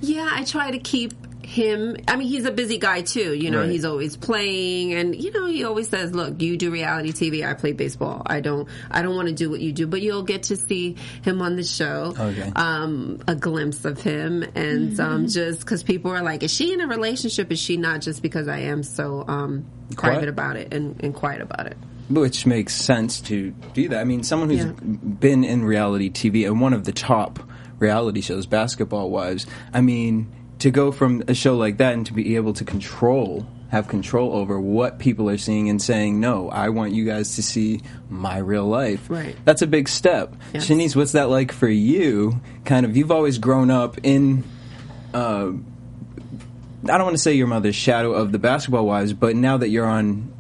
yeah, 0.02 0.30
I 0.32 0.46
try 0.46 0.72
to 0.72 0.80
keep 0.80 1.14
him 1.44 1.96
I 2.08 2.16
mean 2.16 2.28
he's 2.28 2.46
a 2.46 2.52
busy 2.52 2.78
guy 2.80 3.02
too, 3.02 3.34
you 3.36 3.52
know, 3.52 3.60
Right. 3.62 3.70
he's 3.70 3.86
always 3.86 4.18
playing 4.18 4.94
and 4.94 5.16
you 5.16 5.32
know, 5.32 5.46
he 5.46 5.64
always 5.64 5.88
says, 5.90 6.14
Look, 6.14 6.42
you 6.42 6.58
do 6.58 6.72
reality 6.72 7.12
TV, 7.12 7.48
I 7.48 7.54
play 7.54 7.72
baseball. 7.72 8.24
I 8.26 8.40
don't 8.42 8.68
I 8.90 9.02
don't 9.04 9.16
want 9.16 9.28
to 9.28 9.34
do 9.34 9.50
what 9.50 9.60
you 9.62 9.72
do, 9.72 9.86
but 9.86 10.02
you'll 10.02 10.24
get 10.24 10.44
to 10.44 10.56
see 10.58 10.96
him 11.22 11.42
on 11.42 11.56
the 11.56 11.64
show 11.64 12.14
Okay. 12.18 12.52
um, 12.56 13.20
a 13.28 13.36
glimpse 13.36 13.86
of 13.86 14.02
him, 14.02 14.44
and 14.56 15.00
um, 15.00 15.28
just 15.28 15.60
because 15.60 15.84
people 15.84 16.12
are 16.12 16.24
like, 16.24 16.42
"Is 16.44 16.52
she 16.54 16.74
in 16.74 16.82
a 16.82 16.88
relationship? 16.88 17.52
Is 17.52 17.60
she 17.60 17.78
not?" 17.78 18.02
Just 18.02 18.22
because 18.22 18.48
I 18.48 18.60
am 18.60 18.82
so 18.84 19.24
um, 19.28 19.66
Quiet? 19.96 20.14
private 20.14 20.30
about 20.30 20.56
it 20.56 20.74
and, 20.74 21.02
and 21.04 21.14
quiet 21.14 21.42
about 21.42 21.68
it. 21.68 21.78
Which 22.10 22.46
makes 22.46 22.76
sense 22.76 23.20
to 23.22 23.52
do 23.74 23.90
that. 23.90 24.00
I 24.00 24.04
mean, 24.04 24.24
someone 24.24 24.50
who's 24.50 24.66
Yeah. 24.66 24.72
been 24.74 25.44
in 25.44 25.64
reality 25.64 26.10
TV 26.10 26.46
and 26.48 26.60
one 26.62 26.74
of 26.74 26.84
the 26.86 26.92
top 26.92 27.40
reality 27.80 28.22
shows, 28.22 28.46
Basketball 28.46 29.10
Wives. 29.10 29.46
I 29.74 29.82
mean, 29.82 30.28
to 30.60 30.72
go 30.72 30.92
from 30.92 31.24
a 31.28 31.34
show 31.34 31.56
like 31.58 31.78
that 31.78 31.94
and 31.94 32.06
to 32.06 32.14
be 32.14 32.36
able 32.36 32.54
to 32.54 32.64
control, 32.64 33.46
have 33.72 33.88
control 33.88 34.34
over 34.34 34.60
what 34.60 35.00
people 35.00 35.30
are 35.30 35.38
seeing 35.38 35.70
and 35.70 35.82
saying, 35.82 36.20
no, 36.20 36.50
I 36.50 36.70
want 36.70 36.94
you 36.94 37.06
guys 37.06 37.36
to 37.36 37.44
see 37.44 37.82
my 38.10 38.38
real 38.38 38.66
life. 38.66 39.10
Right. 39.10 39.36
That's 39.44 39.62
a 39.62 39.68
big 39.68 39.90
step. 39.90 40.34
Yes. 40.54 40.68
Shanice, 40.68 40.96
what's 40.96 41.12
that 41.14 41.30
like 41.30 41.52
for 41.52 41.68
you? 41.68 42.40
Kind 42.64 42.86
of, 42.86 42.96
you've 42.96 43.12
always 43.12 43.38
grown 43.38 43.70
up 43.70 43.98
in. 44.04 44.44
Uh, 45.14 45.52
I 46.84 46.98
don't 46.98 47.04
want 47.04 47.16
to 47.16 47.22
say 47.22 47.34
your 47.34 47.48
mother's 47.48 47.76
shadow 47.76 48.14
of 48.14 48.32
the 48.32 48.38
basketball 48.40 48.86
wives, 48.86 49.12
but 49.14 49.36
now 49.36 49.58
that 49.58 49.70
you're 49.70 49.88
on 49.88 50.32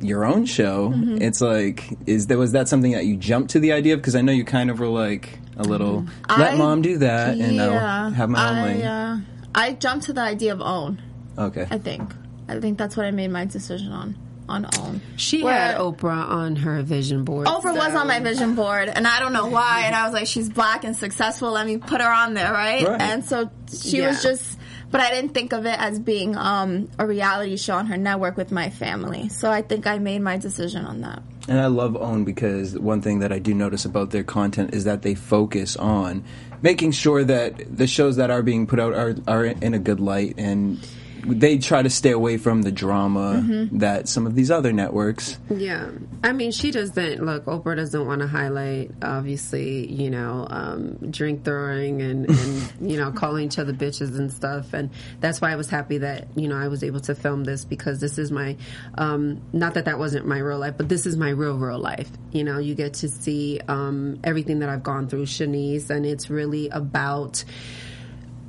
your 0.00 0.24
own 0.24 0.44
show, 0.46 0.90
Mm-hmm. 0.90 1.22
it's 1.22 1.40
like, 1.40 1.88
is 2.06 2.26
there 2.26 2.36
was 2.38 2.52
that 2.52 2.68
something 2.68 2.92
that 2.92 3.06
you 3.06 3.16
jumped 3.16 3.50
to 3.52 3.60
the 3.60 3.72
idea 3.72 3.94
of? 3.94 4.00
Because 4.00 4.16
I 4.16 4.20
know 4.20 4.32
you 4.32 4.44
kind 4.44 4.68
of 4.70 4.80
were 4.80 4.88
like 4.88 5.38
a 5.56 5.62
little, 5.62 6.00
let 6.02 6.06
Mm-hmm. 6.28 6.42
I- 6.42 6.54
mom 6.56 6.82
do 6.82 6.98
that, 6.98 7.36
and 7.38 7.60
I'll 7.60 8.10
have 8.10 8.28
my 8.30 8.48
own 8.50 8.56
I, 8.56 8.62
lane. 8.64 8.82
uh, 8.82 9.20
I 9.54 9.72
jumped 9.72 10.06
to 10.06 10.12
the 10.12 10.22
idea 10.22 10.52
of 10.52 10.60
own. 10.60 11.00
okay, 11.38 11.66
I 11.70 11.78
think. 11.78 12.12
I 12.48 12.60
think 12.60 12.76
that's 12.78 12.96
what 12.96 13.06
I 13.06 13.10
made 13.10 13.30
my 13.30 13.44
decision 13.46 13.92
on. 13.92 14.16
On 14.46 14.66
own. 14.78 15.00
She 15.16 15.42
Where- 15.42 15.54
had 15.54 15.76
Oprah 15.78 16.28
on 16.28 16.56
her 16.56 16.82
vision 16.82 17.24
board. 17.24 17.46
Oprah 17.46 17.74
was 17.74 17.94
on 17.94 18.06
my 18.06 18.20
vision 18.20 18.54
board, 18.54 18.90
and 18.90 19.06
I 19.08 19.18
don't 19.18 19.32
know 19.32 19.46
why. 19.46 19.84
And 19.86 19.94
I 19.94 20.04
was 20.04 20.12
like, 20.12 20.26
she's 20.26 20.50
black 20.50 20.84
and 20.84 20.94
successful. 20.94 21.50
Let 21.52 21.66
me 21.66 21.78
put 21.78 22.02
her 22.02 22.12
on 22.12 22.34
there, 22.34 22.52
right? 22.52 22.86
Right. 22.86 23.00
And 23.00 23.24
so 23.24 23.48
she 23.74 24.02
was 24.02 24.22
just, 24.22 24.58
but 24.90 25.00
I 25.00 25.08
didn't 25.12 25.32
think 25.32 25.54
of 25.54 25.64
it 25.64 25.78
as 25.80 25.98
being 25.98 26.36
um, 26.36 26.90
a 26.98 27.06
reality 27.06 27.56
show 27.56 27.76
on 27.76 27.86
her 27.86 27.96
network 27.96 28.36
with 28.36 28.52
my 28.52 28.68
family. 28.68 29.30
So 29.30 29.50
I 29.50 29.62
think 29.62 29.86
I 29.86 29.96
made 29.96 30.20
my 30.20 30.36
decision 30.36 30.84
on 30.84 31.00
that. 31.00 31.22
And 31.48 31.60
I 31.60 31.66
love 31.66 31.96
OWN 31.96 32.24
because 32.24 32.78
one 32.78 33.02
thing 33.02 33.18
that 33.18 33.32
I 33.32 33.38
do 33.38 33.54
notice 33.54 33.84
about 33.84 34.10
their 34.10 34.24
content 34.24 34.74
is 34.74 34.84
that 34.84 35.02
they 35.02 35.14
focus 35.14 35.76
on 35.76 36.24
making 36.62 36.92
sure 36.92 37.24
that 37.24 37.76
the 37.76 37.86
shows 37.86 38.16
that 38.16 38.30
are 38.30 38.42
being 38.42 38.66
put 38.66 38.80
out 38.80 38.94
are 38.94 39.14
are 39.26 39.44
in 39.44 39.74
a 39.74 39.78
good 39.78 40.00
light 40.00 40.34
and 40.38 40.78
they 41.26 41.58
try 41.58 41.82
to 41.82 41.90
stay 41.90 42.10
away 42.10 42.36
from 42.36 42.62
the 42.62 42.72
drama 42.72 43.42
Mm-hmm. 43.44 43.78
that 43.78 44.08
some 44.08 44.26
of 44.26 44.34
these 44.34 44.50
other 44.50 44.72
networks. 44.72 45.38
Yeah, 45.50 45.90
I 46.22 46.32
mean, 46.32 46.52
she 46.52 46.70
doesn't 46.70 47.24
look. 47.24 47.46
Oprah 47.46 47.76
doesn't 47.76 48.06
want 48.06 48.20
to 48.20 48.26
highlight, 48.26 48.90
obviously, 49.02 49.90
you 49.92 50.10
know, 50.10 50.46
um, 50.50 50.96
drink 51.10 51.44
throwing 51.44 52.02
and, 52.02 52.28
and 52.38 52.72
you 52.90 52.96
know, 52.96 53.12
calling 53.12 53.44
each 53.44 53.58
other 53.58 53.72
bitches 53.72 54.16
and 54.16 54.32
stuff. 54.32 54.72
And 54.72 54.90
that's 55.20 55.40
why 55.40 55.52
I 55.52 55.56
was 55.56 55.68
happy 55.68 55.98
that 55.98 56.28
you 56.36 56.48
know 56.48 56.56
I 56.56 56.68
was 56.68 56.84
able 56.84 57.00
to 57.00 57.14
film 57.14 57.44
this 57.44 57.64
because 57.64 58.00
this 58.00 58.18
is 58.18 58.30
my, 58.30 58.56
um, 58.98 59.40
not 59.52 59.74
that 59.74 59.86
that 59.86 59.98
wasn't 59.98 60.26
my 60.26 60.38
real 60.38 60.58
life, 60.58 60.74
but 60.76 60.88
this 60.88 61.06
is 61.06 61.16
my 61.16 61.30
real 61.30 61.56
real 61.56 61.78
life. 61.78 62.10
You 62.32 62.44
know, 62.44 62.58
you 62.58 62.74
get 62.74 62.94
to 62.94 63.08
see 63.08 63.60
um, 63.68 64.18
everything 64.24 64.60
that 64.60 64.68
I've 64.68 64.82
gone 64.82 65.08
through, 65.08 65.26
Shanice, 65.26 65.90
and 65.90 66.04
it's 66.06 66.30
really 66.30 66.68
about 66.68 67.44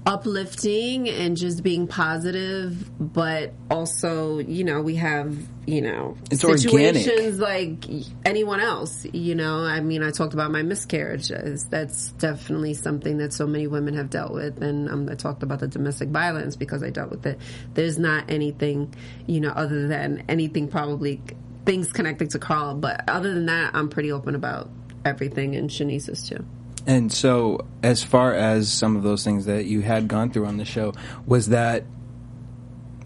uplifting 0.06 1.10
and 1.10 1.36
just 1.36 1.64
being 1.64 1.88
positive, 1.88 2.90
but 3.00 3.54
also, 3.72 4.38
you 4.38 4.64
know, 4.64 4.82
we 4.82 4.96
have, 4.96 5.36
you 5.66 5.82
know, 5.82 6.16
It's 6.30 6.44
organic. 6.44 7.04
situations 7.04 7.40
like 7.40 7.86
anyone 8.24 8.60
else, 8.60 9.06
you 9.14 9.34
know. 9.34 9.58
I 9.64 9.82
mean, 9.82 10.04
I 10.04 10.12
talked 10.12 10.34
about 10.36 10.52
my 10.52 10.62
miscarriages. 10.62 11.66
That's 11.70 12.12
definitely 12.14 12.76
something 12.76 13.18
that 13.18 13.34
so 13.34 13.48
many 13.48 13.66
women 13.66 13.96
have 13.96 14.12
dealt 14.12 14.32
with. 14.34 14.62
And 14.62 14.90
um, 14.90 15.10
I 15.10 15.16
talked 15.16 15.42
about 15.42 15.60
the 15.60 15.68
domestic 15.68 16.10
violence 16.10 16.56
because 16.56 16.84
I 16.84 16.92
dealt 16.92 17.10
with 17.10 17.26
it. 17.26 17.40
There's 17.74 17.98
not 17.98 18.30
anything, 18.30 18.94
you 19.26 19.40
know, 19.40 19.50
other 19.50 19.88
than 19.88 20.24
anything 20.30 20.68
probably 20.68 21.22
things 21.66 21.92
connected 21.92 22.30
to 22.32 22.40
Carl. 22.40 22.76
But 22.76 23.10
other 23.10 23.34
than 23.34 23.48
that, 23.48 23.72
I'm 23.74 23.90
pretty 23.90 24.12
open 24.12 24.36
about 24.36 24.70
everything 25.04 25.56
and 25.56 25.70
Shanice 25.70 26.10
is 26.10 26.28
too. 26.28 26.46
And 26.88 27.12
so, 27.12 27.65
as 27.82 28.04
far 28.04 28.34
as 28.34 28.72
some 28.72 28.96
of 28.96 29.04
those 29.04 29.24
things 29.24 29.46
that 29.46 29.65
you 29.65 29.82
had 29.82 30.08
gone 30.08 30.32
through 30.32 30.46
on 30.46 30.58
the 30.58 30.65
show, 30.65 30.94
was 31.25 31.50
that 31.50 31.84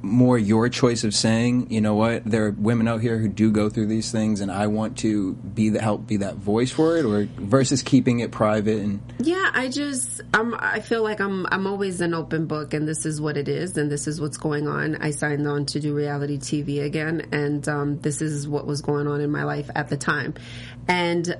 more 0.01 0.37
your 0.37 0.69
choice 0.69 1.03
of 1.03 1.13
saying, 1.13 1.69
you 1.69 1.81
know 1.81 1.93
what, 1.93 2.23
there 2.23 2.45
are 2.45 2.51
women 2.51 2.87
out 2.87 3.01
here 3.01 3.17
who 3.17 3.27
do 3.27 3.51
go 3.51 3.69
through 3.69 3.87
these 3.87 4.11
things, 4.11 4.39
and 4.39 4.51
I 4.51 4.67
want 4.67 4.97
to 4.99 5.33
be 5.33 5.69
the 5.69 5.81
help, 5.81 6.07
be 6.07 6.17
that 6.17 6.35
voice 6.35 6.71
for 6.71 6.97
it, 6.97 7.05
or 7.05 7.27
versus 7.37 7.83
keeping 7.83 8.19
it 8.19 8.31
private 8.31 8.77
and 8.77 9.01
Yeah, 9.19 9.51
I 9.53 9.67
just 9.67 10.21
I'm 10.33 10.55
I 10.57 10.79
feel 10.79 11.03
like 11.03 11.19
I'm 11.19 11.45
I'm 11.47 11.67
always 11.67 12.01
an 12.01 12.13
open 12.13 12.45
book 12.45 12.73
and 12.73 12.87
this 12.87 13.05
is 13.05 13.19
what 13.19 13.35
it 13.35 13.47
is 13.47 13.77
and 13.77 13.91
this 13.91 14.07
is 14.07 14.21
what's 14.21 14.37
going 14.37 14.67
on. 14.67 14.95
I 14.95 15.11
signed 15.11 15.45
on 15.47 15.65
to 15.67 15.79
do 15.79 15.93
reality 15.93 16.37
TV 16.37 16.83
again 16.83 17.27
and 17.31 17.67
um, 17.67 17.99
this 17.99 18.21
is 18.21 18.47
what 18.47 18.65
was 18.65 18.81
going 18.81 19.07
on 19.07 19.21
in 19.21 19.31
my 19.31 19.43
life 19.43 19.69
at 19.75 19.89
the 19.89 19.97
time. 19.97 20.33
And 20.87 21.35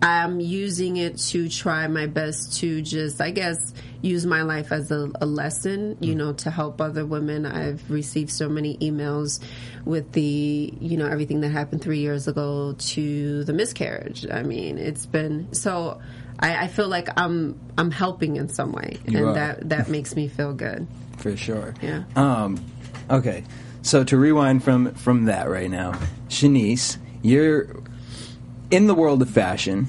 I'm 0.00 0.38
using 0.38 0.96
it 0.96 1.18
to 1.30 1.48
try 1.48 1.88
my 1.88 2.06
best 2.06 2.58
to 2.60 2.80
just, 2.82 3.20
I 3.20 3.30
guess, 3.32 3.74
use 4.00 4.24
my 4.26 4.42
life 4.42 4.70
as 4.70 4.92
a, 4.92 5.10
a 5.20 5.26
lesson, 5.26 5.96
you 6.00 6.14
know, 6.14 6.32
to 6.34 6.50
help 6.52 6.80
other 6.80 7.04
women. 7.04 7.44
I've 7.44 7.90
received 7.90 8.30
so 8.30 8.48
many 8.48 8.76
emails 8.78 9.40
with 9.84 10.12
the, 10.12 10.72
you 10.80 10.96
know, 10.96 11.06
everything 11.06 11.40
that 11.40 11.48
happened 11.48 11.82
three 11.82 11.98
years 11.98 12.28
ago 12.28 12.76
to 12.78 13.42
the 13.42 13.52
miscarriage. 13.52 14.24
I 14.30 14.42
mean, 14.44 14.78
it's 14.78 15.04
been 15.06 15.52
so. 15.52 16.00
I, 16.38 16.64
I 16.64 16.66
feel 16.68 16.86
like 16.86 17.08
I'm 17.20 17.58
I'm 17.76 17.90
helping 17.90 18.36
in 18.36 18.48
some 18.48 18.70
way, 18.70 18.98
You 19.08 19.18
and 19.18 19.26
are. 19.26 19.34
that 19.34 19.68
that 19.70 19.88
makes 19.96 20.14
me 20.14 20.28
feel 20.28 20.52
good. 20.54 20.86
for 21.16 21.36
sure. 21.36 21.74
Yeah. 21.82 22.04
Um, 22.14 22.64
okay, 23.10 23.42
so 23.82 24.04
to 24.04 24.16
rewind 24.16 24.62
from 24.62 24.94
from 24.94 25.24
that 25.24 25.48
right 25.50 25.68
now, 25.68 25.94
Shanice, 26.28 26.98
you're 27.22 27.82
in 28.70 28.86
the 28.86 28.94
world 28.94 29.22
of 29.22 29.30
fashion. 29.30 29.88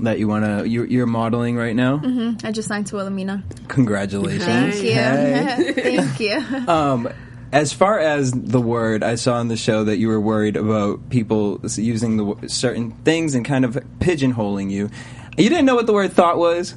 That 0.00 0.18
you 0.18 0.26
want 0.26 0.44
to, 0.44 0.68
you're, 0.68 0.86
you're 0.86 1.06
modeling 1.06 1.56
right 1.56 1.76
now. 1.76 2.00
I 2.42 2.50
just 2.50 2.66
signed 2.66 2.88
to 2.88 2.96
Wilhelmina. 2.96 3.44
Congratulations! 3.68 4.44
Thank 4.44 4.82
you. 4.82 4.92
Hey. 4.92 5.72
Thank 5.96 6.20
you. 6.20 6.40
Um, 6.68 7.08
as 7.52 7.72
far 7.72 8.00
as 8.00 8.32
the 8.32 8.60
word, 8.60 9.04
I 9.04 9.14
saw 9.14 9.34
on 9.34 9.46
the 9.46 9.56
show 9.56 9.84
that 9.84 9.98
you 9.98 10.08
were 10.08 10.20
worried 10.20 10.56
about 10.56 11.08
people 11.10 11.60
using 11.76 12.16
the 12.16 12.24
w- 12.24 12.48
certain 12.48 12.90
things 12.90 13.36
and 13.36 13.44
kind 13.44 13.64
of 13.64 13.74
pigeonholing 14.00 14.72
you. 14.72 14.90
You 15.38 15.48
didn't 15.48 15.64
know 15.64 15.76
what 15.76 15.86
the 15.86 15.92
word 15.92 16.12
thought 16.12 16.38
was. 16.38 16.74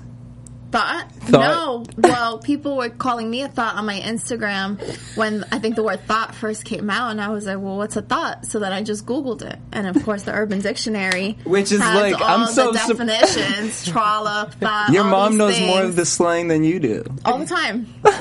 Thought? 0.72 1.12
Thought? 1.14 1.32
No. 1.32 1.86
Well, 2.10 2.40
people 2.40 2.76
were 2.78 2.90
calling 2.90 3.30
me 3.30 3.42
a 3.44 3.48
thought 3.48 3.76
on 3.76 3.86
my 3.86 4.00
Instagram 4.00 4.80
when 5.16 5.46
I 5.52 5.60
think 5.60 5.76
the 5.76 5.84
word 5.84 6.02
thought 6.06 6.36
first 6.36 6.66
came 6.66 6.90
out, 6.90 7.12
and 7.12 7.22
I 7.22 7.30
was 7.30 7.46
like, 7.46 7.58
"Well, 7.60 7.78
what's 7.78 7.96
a 7.96 8.02
thought?" 8.02 8.46
So 8.46 8.60
then 8.60 8.74
I 8.74 8.84
just 8.84 9.06
Googled 9.06 9.44
it, 9.44 9.58
and 9.72 9.88
of 9.88 10.04
course, 10.04 10.24
the 10.24 10.34
Urban 10.34 10.60
Dictionary, 10.60 11.38
Which 11.46 11.72
is 11.72 11.80
has 11.82 11.96
like, 11.96 12.20
all 12.22 12.42
I'm 12.42 12.48
so 12.48 12.72
the 12.74 12.80
sup- 12.80 12.98
definitions, 12.98 13.86
trollop, 13.92 14.56
thought. 14.56 14.90
Your 14.92 15.04
all 15.06 15.10
mom 15.10 15.32
these 15.32 15.38
knows 15.40 15.60
more 15.62 15.84
of 15.84 15.96
the 15.96 16.06
slang 16.06 16.48
than 16.50 16.64
you 16.66 16.80
do. 16.80 17.06
all 17.24 17.38
the 17.40 17.46
time. 17.46 17.88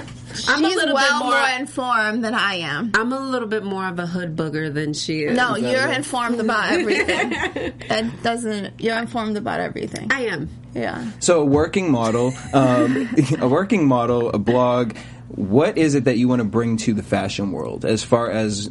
I'm 0.49 0.63
a 0.65 0.69
little 0.69 0.95
well 0.95 1.19
bit 1.21 1.25
more. 1.25 1.35
more 1.41 1.59
informed 1.59 2.23
than 2.25 2.35
I 2.35 2.57
am. 2.57 2.91
I'm 2.95 3.11
a 3.13 3.19
little 3.19 3.49
bit 3.49 3.65
more 3.65 3.87
of 3.89 3.99
a 3.99 4.07
hood 4.07 4.37
booger 4.37 4.73
than 4.73 4.93
she 4.93 5.23
is. 5.23 5.35
No, 5.37 5.57
you're 5.57 5.87
informed 5.91 6.41
about 6.41 6.73
everything. 6.73 7.31
that 7.89 8.23
doesn't. 8.23 8.79
You're 8.81 8.99
informed 8.99 9.39
about 9.39 9.61
everything. 9.61 10.09
I 10.13 10.27
am. 10.27 10.51
Yeah. 10.77 11.11
So, 11.21 11.41
a 11.41 11.45
working 11.45 11.91
model, 11.91 12.35
um, 12.53 13.09
a 13.41 13.49
working 13.49 13.89
model, 13.89 14.31
a 14.31 14.39
blog. 14.39 14.97
What 15.29 15.77
is 15.77 15.95
it 15.95 16.05
that 16.05 16.19
you 16.19 16.29
want 16.29 16.41
to 16.41 16.45
bring 16.45 16.77
to 16.79 16.95
the 16.95 17.03
fashion 17.03 17.51
world, 17.51 17.85
as 17.85 18.05
far 18.05 18.31
as 18.31 18.71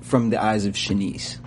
from 0.00 0.30
the 0.30 0.42
eyes 0.42 0.66
of 0.66 0.74
Shanice? 0.74 1.38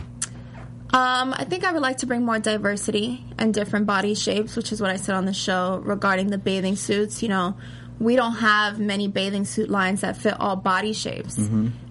Um, 0.93 1.33
I 1.35 1.43
think 1.45 1.65
I 1.65 1.71
would 1.71 1.81
like 1.81 1.97
to 1.97 2.05
bring 2.05 2.23
more 2.23 2.37
diversity 2.37 3.25
and 3.39 3.51
different 3.51 3.87
body 3.87 4.13
shapes, 4.13 4.55
which 4.55 4.71
is 4.71 4.79
what 4.79 4.91
I 4.91 4.97
said 4.97 5.15
on 5.15 5.25
the 5.25 5.33
show 5.33 5.81
regarding 5.83 6.27
the 6.27 6.37
bathing 6.37 6.75
suits. 6.75 7.23
You 7.23 7.29
know, 7.29 7.57
we 7.99 8.15
don't 8.15 8.35
have 8.35 8.79
many 8.79 9.07
bathing 9.07 9.45
suit 9.45 9.71
lines 9.71 10.01
that 10.01 10.17
fit 10.17 10.39
all 10.39 10.55
body 10.55 10.93
shapes. 10.93 11.37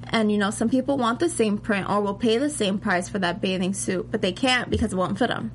And, 0.05 0.31
you 0.31 0.39
know, 0.39 0.51
some 0.51 0.69
people 0.69 0.99
want 0.99 1.19
the 1.19 1.29
same 1.29 1.59
print 1.59 1.89
or 1.89 2.01
will 2.01 2.15
pay 2.15 2.39
the 2.39 2.51
same 2.51 2.79
price 2.79 3.09
for 3.09 3.19
that 3.19 3.41
bathing 3.41 3.75
suit, 3.75 4.09
but 4.11 4.23
they 4.23 4.33
can't 4.33 4.71
because 4.71 4.93
it 4.93 4.97
won't 4.97 5.19
fit 5.19 5.29
them. 5.29 5.51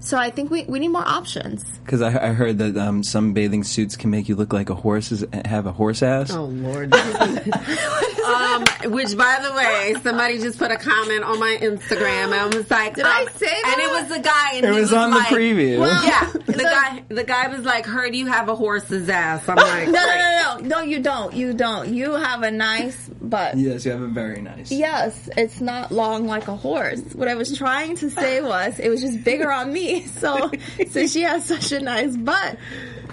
So 0.00 0.16
I 0.16 0.30
think 0.30 0.50
we, 0.50 0.64
we 0.64 0.78
need 0.78 0.88
more 0.88 1.06
options. 1.06 1.64
Because 1.84 2.02
I, 2.02 2.08
I 2.28 2.32
heard 2.32 2.58
that 2.58 2.76
um, 2.76 3.02
some 3.02 3.32
bathing 3.32 3.64
suits 3.64 3.96
can 3.96 4.10
make 4.10 4.28
you 4.28 4.36
look 4.36 4.52
like 4.52 4.70
a 4.70 4.74
horse, 4.74 5.24
have 5.44 5.66
a 5.66 5.72
horse 5.72 6.02
ass. 6.02 6.30
Oh 6.32 6.44
Lord. 6.44 6.94
um, 6.94 8.64
which, 8.92 9.16
by 9.16 9.38
the 9.42 9.52
way, 9.56 9.94
somebody 10.02 10.38
just 10.38 10.58
put 10.58 10.70
a 10.70 10.76
comment 10.76 11.24
on 11.24 11.38
my 11.40 11.58
Instagram, 11.60 12.24
and 12.26 12.34
I 12.34 12.46
was 12.46 12.70
like, 12.70 12.94
Did 12.94 13.06
I 13.06 13.22
um, 13.22 13.28
say 13.34 13.46
And 13.66 13.80
it 13.80 13.90
was 13.90 14.10
a 14.18 14.20
guy, 14.20 14.50
and 14.54 14.66
It 14.66 14.72
he 14.74 14.80
was 14.80 14.92
on 14.92 15.10
the 15.10 15.16
like, 15.16 15.28
preview. 15.28 15.78
Well- 15.80 16.04
Yeah, 16.04 16.30
the 16.46 16.52
So- 16.52 16.62
guy, 16.62 17.02
the 17.08 17.24
guy 17.24 17.48
was 17.48 17.64
like, 17.64 17.86
"Heard 17.86 18.14
you 18.14 18.26
have 18.26 18.48
a 18.48 18.54
horse's 18.54 19.08
ass." 19.08 19.48
I'm 19.48 19.56
like, 19.56 19.86
No, 19.88 19.92
no, 19.92 20.00
no, 20.00 20.56
no, 20.60 20.68
no, 20.68 20.80
you 20.82 21.00
don't. 21.00 21.34
You 21.34 21.52
don't. 21.54 21.92
You 21.92 22.12
have 22.14 22.42
a 22.42 22.50
nice 22.50 23.08
butt. 23.20 23.56
Yes, 23.56 23.84
you 23.84 23.92
have 23.92 24.02
a 24.02 24.06
very 24.08 24.40
nice. 24.40 24.70
Yes, 24.70 25.28
it's 25.36 25.60
not 25.60 25.90
long 25.90 26.26
like 26.26 26.48
a 26.48 26.56
horse. 26.56 27.00
What 27.14 27.28
I 27.28 27.34
was 27.34 27.56
trying 27.56 27.96
to 27.96 28.10
say 28.10 28.40
was 28.40 28.78
it 28.78 28.88
was 28.88 29.00
just 29.00 29.24
bigger 29.24 29.50
on 29.50 29.72
me. 29.72 29.87
So 30.18 30.50
since 30.88 31.12
she 31.12 31.22
has 31.22 31.44
such 31.44 31.72
a 31.72 31.80
nice 31.80 32.16
butt, 32.16 32.58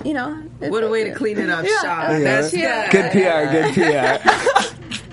you 0.03 0.13
know. 0.13 0.36
What 0.60 0.84
a 0.84 0.89
way 0.89 1.03
to 1.05 1.13
clean 1.15 1.38
it 1.38 1.50
up, 1.50 1.65
Yeah. 1.65 1.82
Sean. 1.82 2.22
Yeah. 2.22 2.41
That's 2.41 2.53
Yeah. 2.53 2.89
Good 2.91 3.12
PR, 3.12 3.51
good 3.51 3.74
PR. 3.74 4.72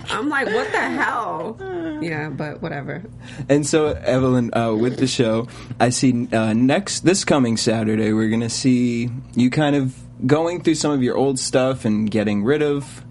I'm 0.14 0.28
like, 0.28 0.46
what 0.48 0.70
the 0.72 0.78
hell? 0.80 1.56
Yeah, 2.02 2.28
but 2.28 2.60
whatever. 2.60 3.02
And 3.48 3.66
so, 3.66 3.86
Evelyn, 3.88 4.50
uh, 4.54 4.74
with 4.74 4.98
the 4.98 5.06
show, 5.06 5.48
I 5.80 5.88
see 5.88 6.28
uh, 6.32 6.52
next 6.52 7.00
this 7.00 7.24
coming 7.24 7.56
Saturday 7.56 8.12
we're 8.12 8.28
going 8.28 8.40
to 8.42 8.50
see 8.50 9.08
you 9.34 9.48
kind 9.50 9.74
of 9.76 9.96
going 10.26 10.62
through 10.62 10.74
some 10.74 10.90
of 10.92 11.02
your 11.02 11.16
old 11.16 11.38
stuff 11.38 11.84
and 11.86 12.10
getting 12.10 12.44
rid 12.44 12.62
of 12.62 13.04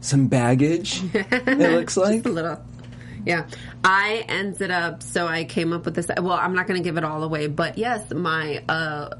some 0.00 0.28
baggage. 0.28 1.02
it 1.14 1.58
looks 1.72 1.96
like. 1.98 2.24
a 2.24 2.28
little. 2.30 2.58
Yeah, 3.24 3.46
I 3.84 4.24
ended 4.28 4.70
up. 4.70 5.02
So 5.02 5.26
I 5.26 5.44
came 5.44 5.72
up 5.72 5.84
with 5.84 5.94
this. 5.94 6.08
Well, 6.08 6.32
I'm 6.32 6.54
not 6.54 6.66
going 6.66 6.82
to 6.82 6.84
give 6.84 6.96
it 6.96 7.04
all 7.04 7.22
away, 7.22 7.46
but 7.46 7.78
yes, 7.78 8.10
my 8.10 8.62
uh, 8.68 9.10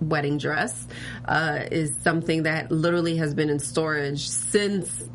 wedding 0.00 0.38
dress 0.38 0.86
uh, 1.26 1.60
is 1.70 1.94
something 2.02 2.44
that 2.44 2.70
literally 2.70 3.16
has 3.16 3.34
been 3.34 3.50
in 3.50 3.58
storage 3.58 4.28
since 4.28 5.08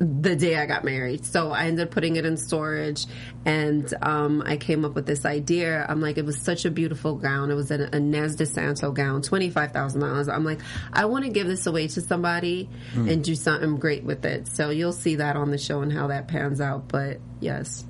the 0.00 0.34
day 0.34 0.56
I 0.56 0.64
got 0.64 0.82
married. 0.82 1.26
So 1.26 1.52
I 1.52 1.66
ended 1.66 1.88
up 1.88 1.92
putting 1.92 2.16
it 2.16 2.24
in 2.24 2.38
storage, 2.38 3.04
and 3.44 3.92
um, 4.00 4.42
I 4.44 4.56
came 4.56 4.84
up 4.84 4.94
with 4.94 5.06
this 5.06 5.26
idea. 5.26 5.84
I'm 5.86 6.00
like, 6.00 6.16
it 6.16 6.24
was 6.24 6.38
such 6.38 6.64
a 6.64 6.70
beautiful 6.70 7.16
gown. 7.16 7.50
It 7.50 7.54
was 7.54 7.70
a, 7.70 7.78
Inès 7.88 8.36
Di 8.36 8.46
Santo 8.46 8.92
gown, 8.92 9.20
twenty 9.20 9.50
five 9.50 9.72
thousand 9.72 10.00
dollars. 10.00 10.28
I'm 10.28 10.44
like, 10.44 10.60
I 10.92 11.04
want 11.04 11.26
to 11.26 11.30
give 11.30 11.46
this 11.46 11.66
away 11.66 11.86
to 11.88 12.00
somebody 12.00 12.68
and 12.94 13.22
do 13.22 13.34
something 13.34 13.76
great 13.76 14.02
with 14.02 14.24
it. 14.24 14.48
So 14.48 14.70
you'll 14.70 14.92
see 14.92 15.16
that 15.16 15.36
on 15.36 15.50
the 15.50 15.58
show 15.58 15.82
and 15.82 15.92
how 15.92 16.06
that 16.06 16.28
pans 16.28 16.60
out. 16.60 16.88
But 16.88 17.18
yes. 17.40 17.84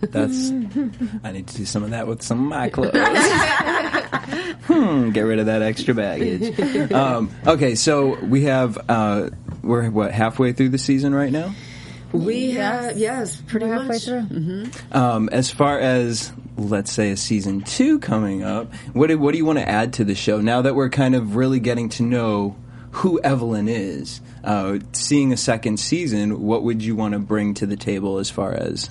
That's. 0.00 0.50
I 1.24 1.32
need 1.32 1.46
to 1.48 1.56
do 1.56 1.64
some 1.64 1.84
of 1.84 1.90
that 1.90 2.06
with 2.06 2.22
some 2.22 2.40
of 2.40 2.48
my 2.48 2.68
clothes. 2.68 2.90
hmm, 4.66 5.10
get 5.10 5.22
rid 5.22 5.38
of 5.38 5.46
that 5.46 5.62
extra 5.62 5.94
baggage. 5.94 6.58
Um, 6.90 7.30
okay, 7.46 7.74
so 7.74 8.16
we 8.24 8.44
have. 8.44 8.78
Uh, 8.88 9.30
we're 9.62 9.90
what 9.90 10.12
halfway 10.12 10.52
through 10.52 10.70
the 10.70 10.78
season 10.78 11.14
right 11.14 11.32
now. 11.32 11.54
We 12.12 12.52
Yes. 12.52 12.84
have, 12.90 12.98
yes, 12.98 13.42
pretty 13.46 13.66
We're 13.66 13.72
halfway 13.74 13.88
much. 13.88 14.04
through. 14.04 14.66
Um, 14.92 15.28
as 15.30 15.50
far 15.50 15.78
as 15.78 16.32
let's 16.56 16.90
say 16.90 17.10
a 17.10 17.16
season 17.16 17.60
two 17.62 17.98
coming 17.98 18.42
up, 18.42 18.72
what 18.94 19.08
do, 19.08 19.18
what 19.18 19.32
do 19.32 19.38
you 19.38 19.44
want 19.44 19.58
to 19.58 19.68
add 19.68 19.92
to 19.94 20.04
the 20.04 20.14
show 20.14 20.40
now 20.40 20.62
that 20.62 20.74
we're 20.74 20.88
kind 20.88 21.14
of 21.14 21.36
really 21.36 21.60
getting 21.60 21.88
to 21.90 22.02
know 22.02 22.56
who 22.92 23.20
Evelyn 23.20 23.68
is, 23.68 24.22
uh, 24.44 24.78
seeing 24.92 25.32
a 25.32 25.36
second 25.36 25.78
season, 25.78 26.40
what 26.40 26.62
would 26.62 26.82
you 26.82 26.96
want 26.96 27.12
to 27.12 27.18
bring 27.18 27.52
to 27.54 27.66
the 27.66 27.76
table 27.76 28.18
as 28.18 28.30
far 28.30 28.52
as? 28.54 28.88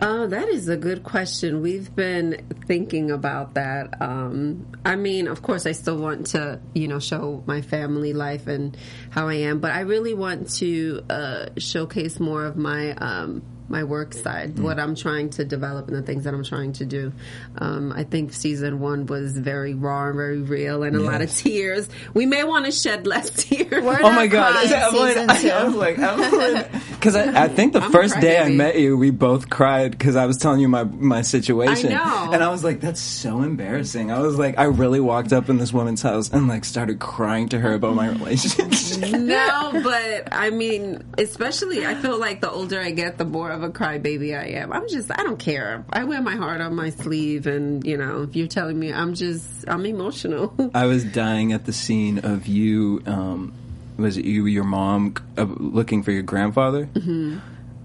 Oh, 0.00 0.26
that 0.26 0.48
is 0.48 0.68
a 0.68 0.76
good 0.76 1.02
question. 1.02 1.60
We've 1.60 1.94
been 1.94 2.46
thinking 2.66 3.10
about 3.10 3.54
that. 3.54 4.00
Um, 4.00 4.66
I 4.84 4.96
mean, 4.96 5.28
of 5.28 5.42
course, 5.42 5.66
I 5.66 5.72
still 5.72 5.98
want 5.98 6.28
to, 6.28 6.60
you 6.74 6.88
know, 6.88 6.98
show 6.98 7.42
my 7.46 7.60
family 7.60 8.12
life 8.12 8.46
and 8.46 8.76
how 9.10 9.28
I 9.28 9.34
am, 9.34 9.60
but 9.60 9.72
I 9.72 9.80
really 9.80 10.14
want 10.14 10.50
to 10.56 11.04
uh, 11.10 11.46
showcase 11.58 12.18
more 12.18 12.44
of 12.44 12.56
my 12.56 12.92
um, 12.92 13.42
my 13.72 13.82
work 13.82 14.12
side, 14.14 14.58
what 14.60 14.78
I'm 14.78 14.94
trying 14.94 15.30
to 15.30 15.44
develop, 15.44 15.88
and 15.88 15.96
the 15.96 16.02
things 16.02 16.22
that 16.24 16.34
I'm 16.34 16.44
trying 16.44 16.74
to 16.74 16.84
do. 16.84 17.12
Um, 17.58 17.90
I 17.90 18.04
think 18.04 18.32
season 18.34 18.78
one 18.78 19.06
was 19.06 19.36
very 19.36 19.74
raw 19.74 20.06
and 20.08 20.14
very 20.16 20.40
real, 20.42 20.84
and 20.84 20.94
a 20.94 21.00
lot 21.00 21.22
of 21.22 21.34
tears. 21.34 21.88
We 22.14 22.26
may 22.26 22.44
want 22.44 22.66
to 22.66 22.70
shed 22.70 23.06
less 23.06 23.30
tears. 23.44 23.82
We're 23.82 23.96
Oh 23.98 24.02
not 24.02 24.14
my 24.14 24.26
God! 24.28 24.52
crying 24.52 24.64
Is 24.66 24.70
that 24.70 24.82
Evelyn? 24.88 25.08
season 25.08 25.30
I, 25.30 25.40
two. 25.40 25.48
I 25.50 25.64
was 25.64 25.74
like 25.74 25.98
Evelyn 25.98 26.80
because 26.92 27.16
I, 27.16 27.44
I 27.44 27.48
think 27.48 27.72
the 27.72 27.80
I'm 27.82 27.88
a 27.88 27.92
first 27.92 28.20
day 28.20 28.38
I 28.38 28.48
met 28.50 28.78
you, 28.78 28.96
we 28.96 29.10
both 29.10 29.48
cried 29.50 29.90
because 29.92 30.14
I 30.16 30.26
was 30.26 30.36
telling 30.36 30.60
you 30.60 30.68
my 30.68 30.84
my 30.84 31.22
situation, 31.22 31.92
I 31.92 32.26
know. 32.26 32.32
and 32.32 32.44
I 32.44 32.50
was 32.50 32.62
like, 32.62 32.80
"That's 32.80 33.00
so 33.00 33.42
embarrassing." 33.42 34.10
I 34.12 34.20
was 34.20 34.38
like, 34.38 34.58
I 34.58 34.64
really 34.64 35.00
walked 35.00 35.32
up 35.32 35.48
in 35.48 35.56
this 35.56 35.72
woman's 35.72 36.02
house 36.02 36.30
and 36.30 36.46
like 36.46 36.64
started 36.66 36.98
crying 36.98 37.48
to 37.48 37.58
her 37.58 37.72
about 37.72 37.94
my 37.94 38.08
relationship. 38.16 39.10
no, 39.18 39.80
but 39.82 40.28
I 40.30 40.50
mean, 40.50 41.02
especially 41.16 41.86
I 41.86 41.94
feel 41.94 42.18
like 42.18 42.42
the 42.42 42.50
older 42.50 42.78
I 42.80 42.90
get, 42.90 43.16
the 43.16 43.24
more 43.24 43.50
of 43.50 43.61
a 43.62 43.70
crybaby 43.70 44.38
I 44.38 44.58
am. 44.58 44.72
I'm 44.72 44.88
just, 44.88 45.10
I 45.10 45.22
don't 45.22 45.38
care. 45.38 45.84
I 45.90 46.04
wear 46.04 46.22
my 46.22 46.36
heart 46.36 46.60
on 46.60 46.74
my 46.74 46.90
sleeve, 46.90 47.46
and 47.46 47.84
you 47.86 47.96
know, 47.96 48.22
if 48.22 48.36
you're 48.36 48.48
telling 48.48 48.78
me, 48.78 48.92
I'm 48.92 49.14
just, 49.14 49.44
I'm 49.68 49.86
emotional. 49.86 50.54
I 50.74 50.86
was 50.86 51.04
dying 51.04 51.52
at 51.52 51.64
the 51.64 51.72
scene 51.72 52.18
of 52.18 52.46
you. 52.46 53.02
Um, 53.06 53.54
was 53.96 54.16
it 54.16 54.24
you, 54.24 54.46
your 54.46 54.64
mom, 54.64 55.14
uh, 55.36 55.42
looking 55.44 56.02
for 56.02 56.12
your 56.12 56.22
grandfather? 56.22 56.86
Mm-hmm. 56.86 57.38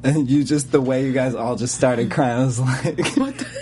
And 0.03 0.29
you 0.29 0.43
just 0.43 0.72
the 0.72 0.79
way 0.79 1.05
you 1.05 1.12
guys 1.12 1.36
all 1.36 1.55
just 1.55 1.75
started 1.75 2.12
crying. 2.12 2.41
I 2.41 2.46
was 2.46 2.60
like, 2.60 3.00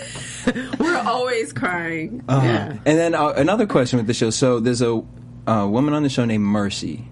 We're 0.78 0.98
always 0.98 1.52
crying. 1.52 2.24
Uh-huh. 2.28 2.46
Yeah. 2.46 2.70
And 2.84 2.98
then 2.98 3.14
uh, 3.14 3.30
another 3.30 3.66
question 3.66 3.98
with 3.98 4.06
the 4.06 4.14
show. 4.14 4.30
So 4.30 4.60
there's 4.60 4.82
a 4.82 5.02
uh, 5.46 5.66
woman 5.66 5.94
on 5.94 6.02
the 6.02 6.08
show 6.08 6.24
named 6.24 6.44
Mercy, 6.44 7.08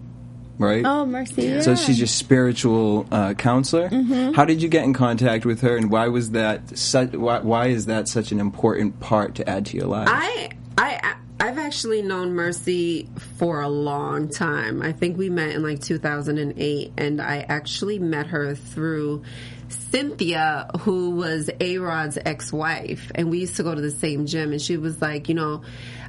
right? 0.58 0.84
Oh, 0.84 1.06
mercy. 1.06 1.42
Yeah. 1.42 1.61
So 1.61 1.75
she's 1.75 1.99
your 1.99 2.06
spiritual 2.06 3.06
uh, 3.11 3.34
counselor. 3.34 3.88
Mm-hmm. 3.88 4.32
How 4.32 4.44
did 4.44 4.62
you 4.62 4.68
get 4.68 4.84
in 4.84 4.92
contact 4.92 5.44
with 5.44 5.61
her, 5.62 5.76
and 5.76 5.90
why 5.90 6.08
was 6.08 6.30
that? 6.30 6.76
Such, 6.76 7.12
why, 7.12 7.40
why 7.40 7.66
is 7.68 7.87
that 7.87 8.08
such 8.08 8.32
an 8.32 8.40
important 8.40 9.00
part 9.00 9.34
to 9.37 9.49
add 9.49 9.66
to 9.66 9.76
your 9.76 9.87
life? 9.87 10.08
I, 10.11 10.50
I, 10.78 11.14
I've 11.40 11.58
actually 11.58 12.02
known 12.02 12.32
Mercy 12.32 13.08
for 13.38 13.61
a 13.61 13.68
long 13.68 14.28
time. 14.28 14.82
I 14.82 14.92
think 14.92 15.18
we 15.18 15.28
met 15.28 15.50
in 15.50 15.62
like 15.62 15.80
2008, 15.80 16.92
and 16.96 17.20
I 17.20 17.44
actually 17.49 17.99
met 17.99 18.28
her 18.28 18.54
through 18.54 19.23
Cynthia, 19.68 20.71
who 20.80 21.11
was 21.11 21.50
A 21.61 21.78
Rod's 21.78 22.18
ex 22.25 22.52
wife, 22.52 23.11
and 23.14 23.30
we 23.30 23.40
used 23.40 23.56
to 23.56 23.62
go 23.62 23.75
to 23.75 23.80
the 23.80 23.90
same 23.90 24.26
gym. 24.26 24.52
And 24.52 24.61
she 24.61 24.76
was 24.76 25.00
like, 25.00 25.28
you 25.28 25.35
know, 25.35 25.62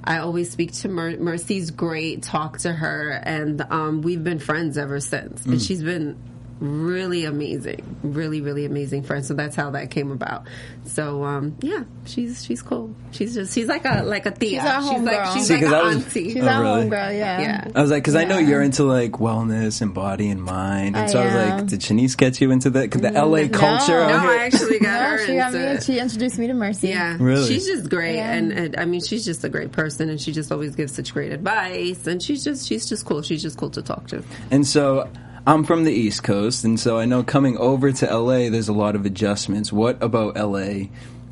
I 0.04 0.20
always 0.20 0.52
speak 0.52 0.74
to 0.74 0.88
Mer- 0.88 1.18
Mercy's 1.18 1.72
great, 1.72 2.24
talk 2.24 2.60
to 2.60 2.72
her, 2.72 3.12
and 3.24 3.62
um, 3.70 4.02
we've 4.02 4.24
been 4.24 4.40
friends 4.40 4.78
ever 4.78 5.00
since. 5.00 5.46
And 5.46 5.62
she's 5.62 5.84
been 5.84 6.18
really 6.60 7.26
amazing, 7.26 7.98
really, 8.04 8.42
really 8.42 8.66
amazing 8.66 9.04
friend. 9.04 9.26
So 9.26 9.34
that's 9.34 9.56
how 9.56 9.72
that 9.72 9.92
came 9.92 10.12
about. 10.12 10.44
So 10.86 11.24
um, 11.24 11.58
yeah, 11.62 11.84
she's 12.06 12.44
she's 12.46 12.62
cool. 12.62 12.96
She's 13.12 13.34
just 13.34 13.54
she's 13.54 13.68
like 13.68 13.86
a 13.86 14.04
like 14.04 14.26
a 14.26 14.32
tia. 14.32 14.62
She's 14.62 14.70
our 14.70 14.82
she's 14.82 15.02
like 15.02 15.18
homegirl. 15.20 15.34
she's 15.34 15.48
See, 15.48 15.54
like 15.56 15.64
'cause 15.64 15.72
an 15.74 15.80
I 15.80 15.84
was- 15.84 15.96
auntie. 15.98 16.34
She's 16.34 16.44
Oh, 16.44 16.48
our 16.48 16.62
really? 16.64 16.82
homegirl, 16.90 17.18
yeah. 17.18 17.42
yeah. 17.42 17.68
I 17.76 17.82
was 17.82 17.92
like, 17.92 18.04
because 18.04 18.16
I 18.16 18.24
know 18.24 18.38
you're 18.38 18.62
into 18.62 18.84
like 18.84 19.12
wellness 19.14 19.82
and 19.82 19.94
body 19.94 20.30
and 20.30 20.42
mind, 20.44 20.96
and 20.96 21.06
I 21.06 21.08
so 21.08 21.22
I 21.22 21.26
was 21.26 21.34
like, 21.36 21.66
did 21.68 21.80
Shanice 21.82 22.16
get 22.18 22.40
you 22.40 22.52
into 22.52 22.70
the, 22.70 22.88
'cause 22.88 23.02
the 23.02 23.12
LA 23.12 23.48
culture? 23.50 23.92
No. 24.08 24.16
I 24.30 24.38
actually 24.46 24.80
got 24.80 25.02
No, 25.02 25.10
her 25.18 25.26
she 25.26 25.36
got 25.36 25.54
me. 25.54 25.60
it. 25.60 25.84
She 25.84 26.00
introduced 26.00 26.38
me 26.40 26.48
to 26.48 26.54
Mercy. 26.54 26.90
Yeah, 26.90 27.18
Really? 27.20 27.48
She's 27.48 27.66
just 27.68 27.90
great, 27.90 28.16
Yeah. 28.16 28.34
and, 28.34 28.52
and 28.52 28.78
I 28.78 28.86
mean, 28.86 29.02
she's 29.02 29.26
just 29.26 29.44
a 29.44 29.50
great 29.50 29.72
person, 29.72 30.10
and 30.10 30.22
she 30.22 30.32
just 30.32 30.52
always 30.52 30.76
gives 30.76 30.94
such 30.94 31.14
great 31.14 31.32
advice, 31.32 32.08
and 32.08 32.22
she's 32.24 32.44
just 32.44 32.68
she's 32.68 32.86
just 32.88 33.06
cool. 33.06 33.22
She's 33.22 33.42
just 33.42 33.58
cool 33.58 33.70
to 33.72 33.82
talk 33.82 34.08
to. 34.08 34.24
And 34.52 34.66
so 34.66 35.10
I'm 35.48 35.64
from 35.64 35.84
the 35.84 35.92
East 35.92 36.24
Coast, 36.24 36.64
and 36.64 36.80
so 36.80 36.98
I 36.98 37.06
know 37.06 37.24
coming 37.24 37.56
over 37.58 37.92
to 37.92 38.18
LA, 38.18 38.50
there's 38.50 38.68
a 38.68 38.74
lot 38.74 38.96
of 38.96 39.06
adjustments. 39.06 39.72
What 39.72 40.02
about 40.02 40.36
LA 40.36 40.86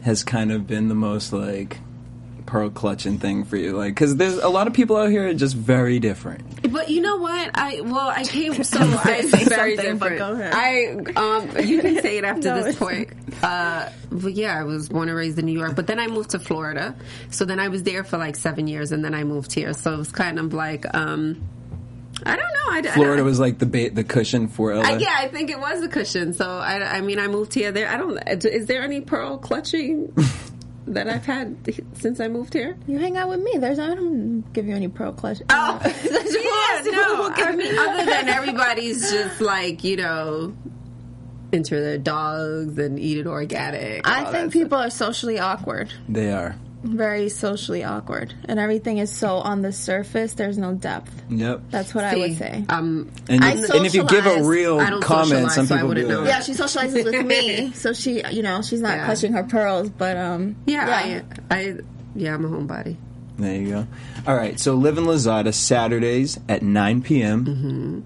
has 0.03 0.23
kind 0.23 0.51
of 0.51 0.67
been 0.67 0.87
the 0.87 0.95
most 0.95 1.33
like 1.33 1.79
pearl 2.45 2.69
clutching 2.69 3.17
thing 3.17 3.43
for 3.43 3.57
you? 3.57 3.75
Like, 3.75 3.95
because 3.95 4.15
there's 4.17 4.37
a 4.37 4.49
lot 4.49 4.67
of 4.67 4.73
people 4.73 4.97
out 4.97 5.09
here 5.09 5.27
are 5.29 5.33
just 5.33 5.55
very 5.55 5.97
different. 5.99 6.71
But 6.71 6.89
you 6.89 7.01
know 7.01 7.17
what? 7.17 7.51
I 7.55 7.81
well, 7.81 8.09
I 8.09 8.23
came 8.23 8.53
so 8.63 8.79
I 9.03 9.21
say 9.21 9.45
very 9.45 9.75
something, 9.77 9.97
but 9.97 10.09
different. 10.09 10.37
go 10.37 10.41
ahead. 10.43 11.15
I 11.17 11.19
um, 11.19 11.65
you 11.65 11.81
can 11.81 11.99
say 12.01 12.17
it 12.19 12.23
after 12.23 12.41
No, 12.55 12.63
this 12.63 12.75
point. 12.75 13.09
Uh, 13.41 13.89
but 14.11 14.33
yeah, 14.33 14.59
I 14.59 14.63
was 14.63 14.89
born 14.89 15.09
and 15.09 15.17
raised 15.17 15.39
in 15.39 15.45
New 15.47 15.57
York, 15.57 15.75
but 15.75 15.87
then 15.87 15.99
I 15.99 16.05
moved 16.05 16.29
to 16.31 16.39
Florida. 16.39 16.95
So 17.31 17.45
then 17.45 17.59
I 17.59 17.69
was 17.69 17.81
there 17.81 18.03
for 18.03 18.19
like 18.19 18.35
seven 18.35 18.67
years, 18.67 18.91
and 18.91 19.03
then 19.03 19.15
I 19.15 19.23
moved 19.23 19.53
here. 19.53 19.73
So 19.73 19.91
it 19.91 19.97
was 19.97 20.11
kind 20.11 20.37
of 20.37 20.53
like 20.53 20.85
um, 20.93 21.41
I 22.25 22.35
don't 22.35 22.53
know. 22.53 22.89
I, 22.89 22.91
I- 22.91 22.95
Florida 22.95 23.23
was 23.23 23.39
like 23.39 23.59
the 23.59 23.65
ba- 23.65 23.89
the 23.91 24.03
cushion 24.03 24.47
for 24.47 24.73
LA. 24.75 24.81
I, 24.81 24.97
yeah, 24.97 25.15
I 25.17 25.27
think 25.27 25.49
it 25.49 25.59
was 25.59 25.81
the 25.81 25.87
cushion. 25.89 26.33
So 26.33 26.45
I, 26.49 26.97
I 26.97 27.01
mean, 27.01 27.19
I 27.19 27.27
moved 27.27 27.53
here. 27.53 27.71
There, 27.71 27.87
I 27.89 27.97
don't. 27.97 28.17
Uh, 28.17 28.47
is 28.49 28.65
there 28.67 28.81
any 28.83 29.01
pearl 29.01 29.37
clutching 29.37 30.13
that 30.87 31.09
I've 31.09 31.25
had 31.25 31.57
since 31.93 32.19
I 32.19 32.27
moved 32.27 32.53
here? 32.53 32.77
You 32.87 32.99
hang 32.99 33.17
out 33.17 33.29
with 33.29 33.41
me. 33.41 33.57
There's 33.57 33.79
I 33.79 33.93
don't 33.95 34.41
give 34.53 34.65
you 34.67 34.75
any 34.75 34.87
pearl 34.87 35.11
clutch. 35.13 35.41
Oh, 35.49 35.79
yeah, 35.85 36.91
no. 36.91 37.29
I 37.35 37.55
mean, 37.55 37.77
other 37.77 38.05
than 38.05 38.29
everybody's 38.29 39.11
just 39.11 39.41
like 39.41 39.83
you 39.83 39.97
know 39.97 40.53
into 41.51 41.79
their 41.79 41.99
dogs 41.99 42.77
and 42.79 42.97
eat 42.99 43.19
it 43.19 43.27
organic. 43.27 44.07
I 44.07 44.23
think 44.31 44.31
that 44.31 44.51
people 44.51 44.77
are 44.79 44.89
socially 44.89 45.37
awkward. 45.37 45.93
They 46.09 46.31
are. 46.31 46.55
Very 46.83 47.29
socially 47.29 47.83
awkward. 47.83 48.33
And 48.45 48.59
everything 48.59 48.97
is 48.97 49.09
so 49.09 49.37
on 49.37 49.61
the 49.61 49.71
surface, 49.71 50.33
there's 50.33 50.57
no 50.57 50.73
depth. 50.73 51.11
Yep. 51.29 51.61
That's 51.69 51.95
what 51.95 52.03
I 52.03 52.15
would 52.17 52.37
say. 52.37 52.65
Um, 52.67 53.09
And, 53.29 53.43
I 53.43 53.51
and 53.51 53.85
if 53.85 53.95
you 53.95 54.03
give 54.05 54.25
a 54.25 54.29
socialize. 54.29 54.45
real 54.47 54.79
I 54.79 54.89
don't 54.89 55.01
comment, 55.01 55.29
socialize, 55.29 55.55
some 55.55 55.65
so 55.67 55.75
I 55.75 55.77
people 55.77 55.87
wouldn't 55.89 56.07
do 56.09 56.13
know. 56.15 56.23
yeah, 56.25 56.41
she 56.41 56.51
socializes 56.51 57.05
with 57.05 57.25
me, 57.25 57.71
so 57.73 57.93
she, 57.93 58.21
you 58.31 58.43
know, 58.43 58.61
she's 58.61 58.81
not 58.81 58.97
Yeah. 58.97 59.05
clutching 59.05 59.31
her 59.33 59.43
pearls, 59.43 59.89
but 59.89 60.17
um, 60.17 60.57
yeah, 60.65 61.21
I, 61.49 61.55
I, 61.55 61.77
yeah, 62.15 62.33
I'm 62.33 62.43
a 62.45 62.49
homebody. 62.49 62.97
There 63.39 63.55
you 63.55 63.69
go. 63.69 63.87
All 64.27 64.35
right, 64.35 64.59
so 64.59 64.75
Livin' 64.75 65.05
Lozada 65.05 65.53
Saturdays 65.53 66.37
at 66.49 66.61
9 66.61 67.01
p.m. 67.01 67.45
Mm-hmm. 67.45 67.99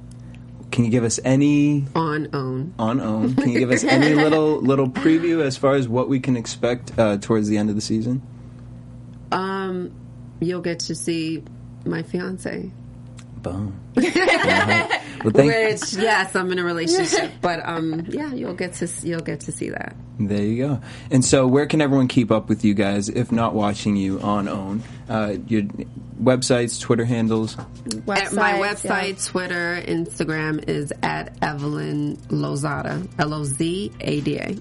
Can 0.70 0.86
you 0.86 0.92
give 0.92 1.04
us 1.04 1.20
any 1.26 1.86
On 1.96 2.28
own. 2.34 2.74
on 2.78 3.02
own? 3.02 3.34
Can 3.36 3.50
you 3.50 3.60
give 3.60 3.72
us 3.72 3.84
any 3.86 4.13
little 4.13 4.62
little 4.62 4.88
preview 4.90 5.42
as 5.42 5.58
far 5.58 5.74
as 5.76 5.88
what 5.88 6.08
we 6.10 6.20
can 6.20 6.38
expect 6.38 6.92
uh, 7.00 7.18
towards 7.18 7.48
the 7.48 7.58
end 7.58 7.70
of 7.70 7.76
the 7.76 7.82
season? 7.82 8.22
Um, 9.68 9.92
you'll 10.40 10.62
get 10.62 10.80
to 10.82 10.96
see 10.96 11.44
my 11.86 12.04
fiance. 12.04 12.72
Boom. 13.38 13.80
Uh-huh. 13.98 15.00
Well, 15.24 15.34
thank, 15.34 15.52
Which, 15.82 15.94
yes, 15.94 16.36
I'm 16.36 16.52
in 16.52 16.60
a 16.60 16.64
relationship, 16.64 17.32
but 17.42 17.60
um, 17.68 18.06
yeah, 18.08 18.34
you'll 18.34 18.54
get 18.54 18.74
to 18.76 18.88
you'll 19.04 19.20
get 19.22 19.40
to 19.42 19.52
see 19.52 19.70
that. 19.72 19.96
there 20.20 20.44
you 20.44 20.68
go. 20.68 20.82
And 21.10 21.26
so, 21.26 21.48
where 21.48 21.66
can 21.66 21.82
everyone 21.82 22.08
keep 22.08 22.32
up 22.32 22.48
with 22.50 22.64
you 22.64 22.76
guys 22.76 23.10
if 23.10 23.32
not 23.32 23.56
watching 23.56 23.96
you 23.96 24.22
on 24.22 24.48
OWN? 24.48 24.84
Uh, 25.10 25.34
your 25.48 25.64
websites, 26.22 26.80
Twitter 26.80 27.04
handles. 27.04 27.56
websites, 27.56 28.18
At 28.26 28.34
my 28.34 28.58
yeah. 28.60 28.74
website, 28.74 29.26
Twitter, 29.26 29.82
Instagram 29.88 30.70
is 30.70 30.94
at 31.02 31.36
Evelyn 31.42 32.18
Lozada, 32.30 33.08
L 33.18 33.34
O 33.34 33.44
Z 33.44 33.92
A 34.02 34.22
D 34.22 34.38
A. 34.38 34.56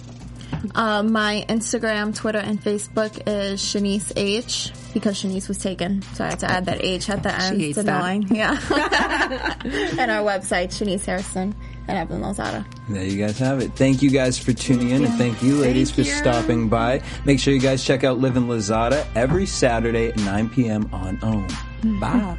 Um, 0.75 1.13
my 1.13 1.45
Instagram, 1.49 2.15
Twitter, 2.15 2.39
and 2.39 2.61
Facebook 2.63 3.23
is 3.27 3.61
Shanice 3.61 4.13
H 4.17 4.73
because 4.93 5.23
Shanice 5.23 5.49
was 5.49 5.59
taken, 5.59 6.03
so 6.15 6.25
I 6.25 6.31
had 6.31 6.39
to 6.41 6.51
add 6.51 6.67
that 6.67 6.83
H 6.85 7.09
at 7.11 7.23
the 7.23 7.33
end. 7.35 7.61
hates 7.61 7.79
It's 7.79 7.87
that. 7.87 8.25
Yeah. 8.31 8.53
and 9.99 10.11
our 10.11 10.23
website, 10.23 10.69
Shanice 10.69 11.05
Hairston 11.05 11.55
and 11.89 11.99
Evelyn 11.99 12.23
Lozada. 12.23 12.65
There 12.89 13.05
you 13.05 13.25
guys 13.25 13.39
have 13.39 13.61
it. 13.61 13.73
Thank 13.75 14.03
you 14.03 14.11
guys 14.11 14.39
for 14.39 14.53
tuning 14.53 14.91
in, 14.91 15.05
and 15.05 15.15
thank 15.15 15.43
you, 15.43 15.57
ladies, 15.57 15.91
Thank 15.91 16.09
for 16.09 16.13
you. 16.15 16.19
stopping 16.19 16.69
by. 16.69 17.03
Make 17.25 17.39
sure 17.41 17.55
you 17.55 17.61
guys 17.61 17.85
check 17.85 18.05
out 18.05 18.19
Livin' 18.19 18.47
Lozada 18.49 19.07
every 19.15 19.47
Saturday 19.47 20.09
at 20.09 20.17
9 20.17 20.51
p.m. 20.51 20.89
on 20.93 21.19
OWN. 21.23 22.01
Bye. 22.01 22.39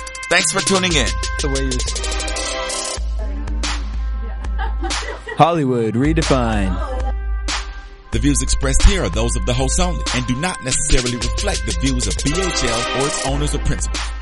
Thanks 0.31 0.53
for 0.53 0.61
tuning 0.61 0.93
in. 0.93 1.07
The 1.41 1.49
way 1.49 1.63
you 1.65 1.71
Hollywood 5.35 5.95
redefined. 5.95 6.73
The 8.13 8.19
views 8.19 8.41
expressed 8.41 8.83
here 8.83 9.03
are 9.03 9.09
those 9.09 9.35
of 9.35 9.45
the 9.45 9.53
host 9.53 9.77
only 9.81 10.01
and 10.15 10.25
do 10.27 10.35
not 10.37 10.63
necessarily 10.63 11.17
reflect 11.17 11.65
the 11.65 11.77
views 11.81 12.07
of 12.07 12.13
BHL 12.13 13.01
or 13.01 13.07
its 13.07 13.27
owners 13.27 13.55
or 13.55 13.59
principals. 13.59 14.20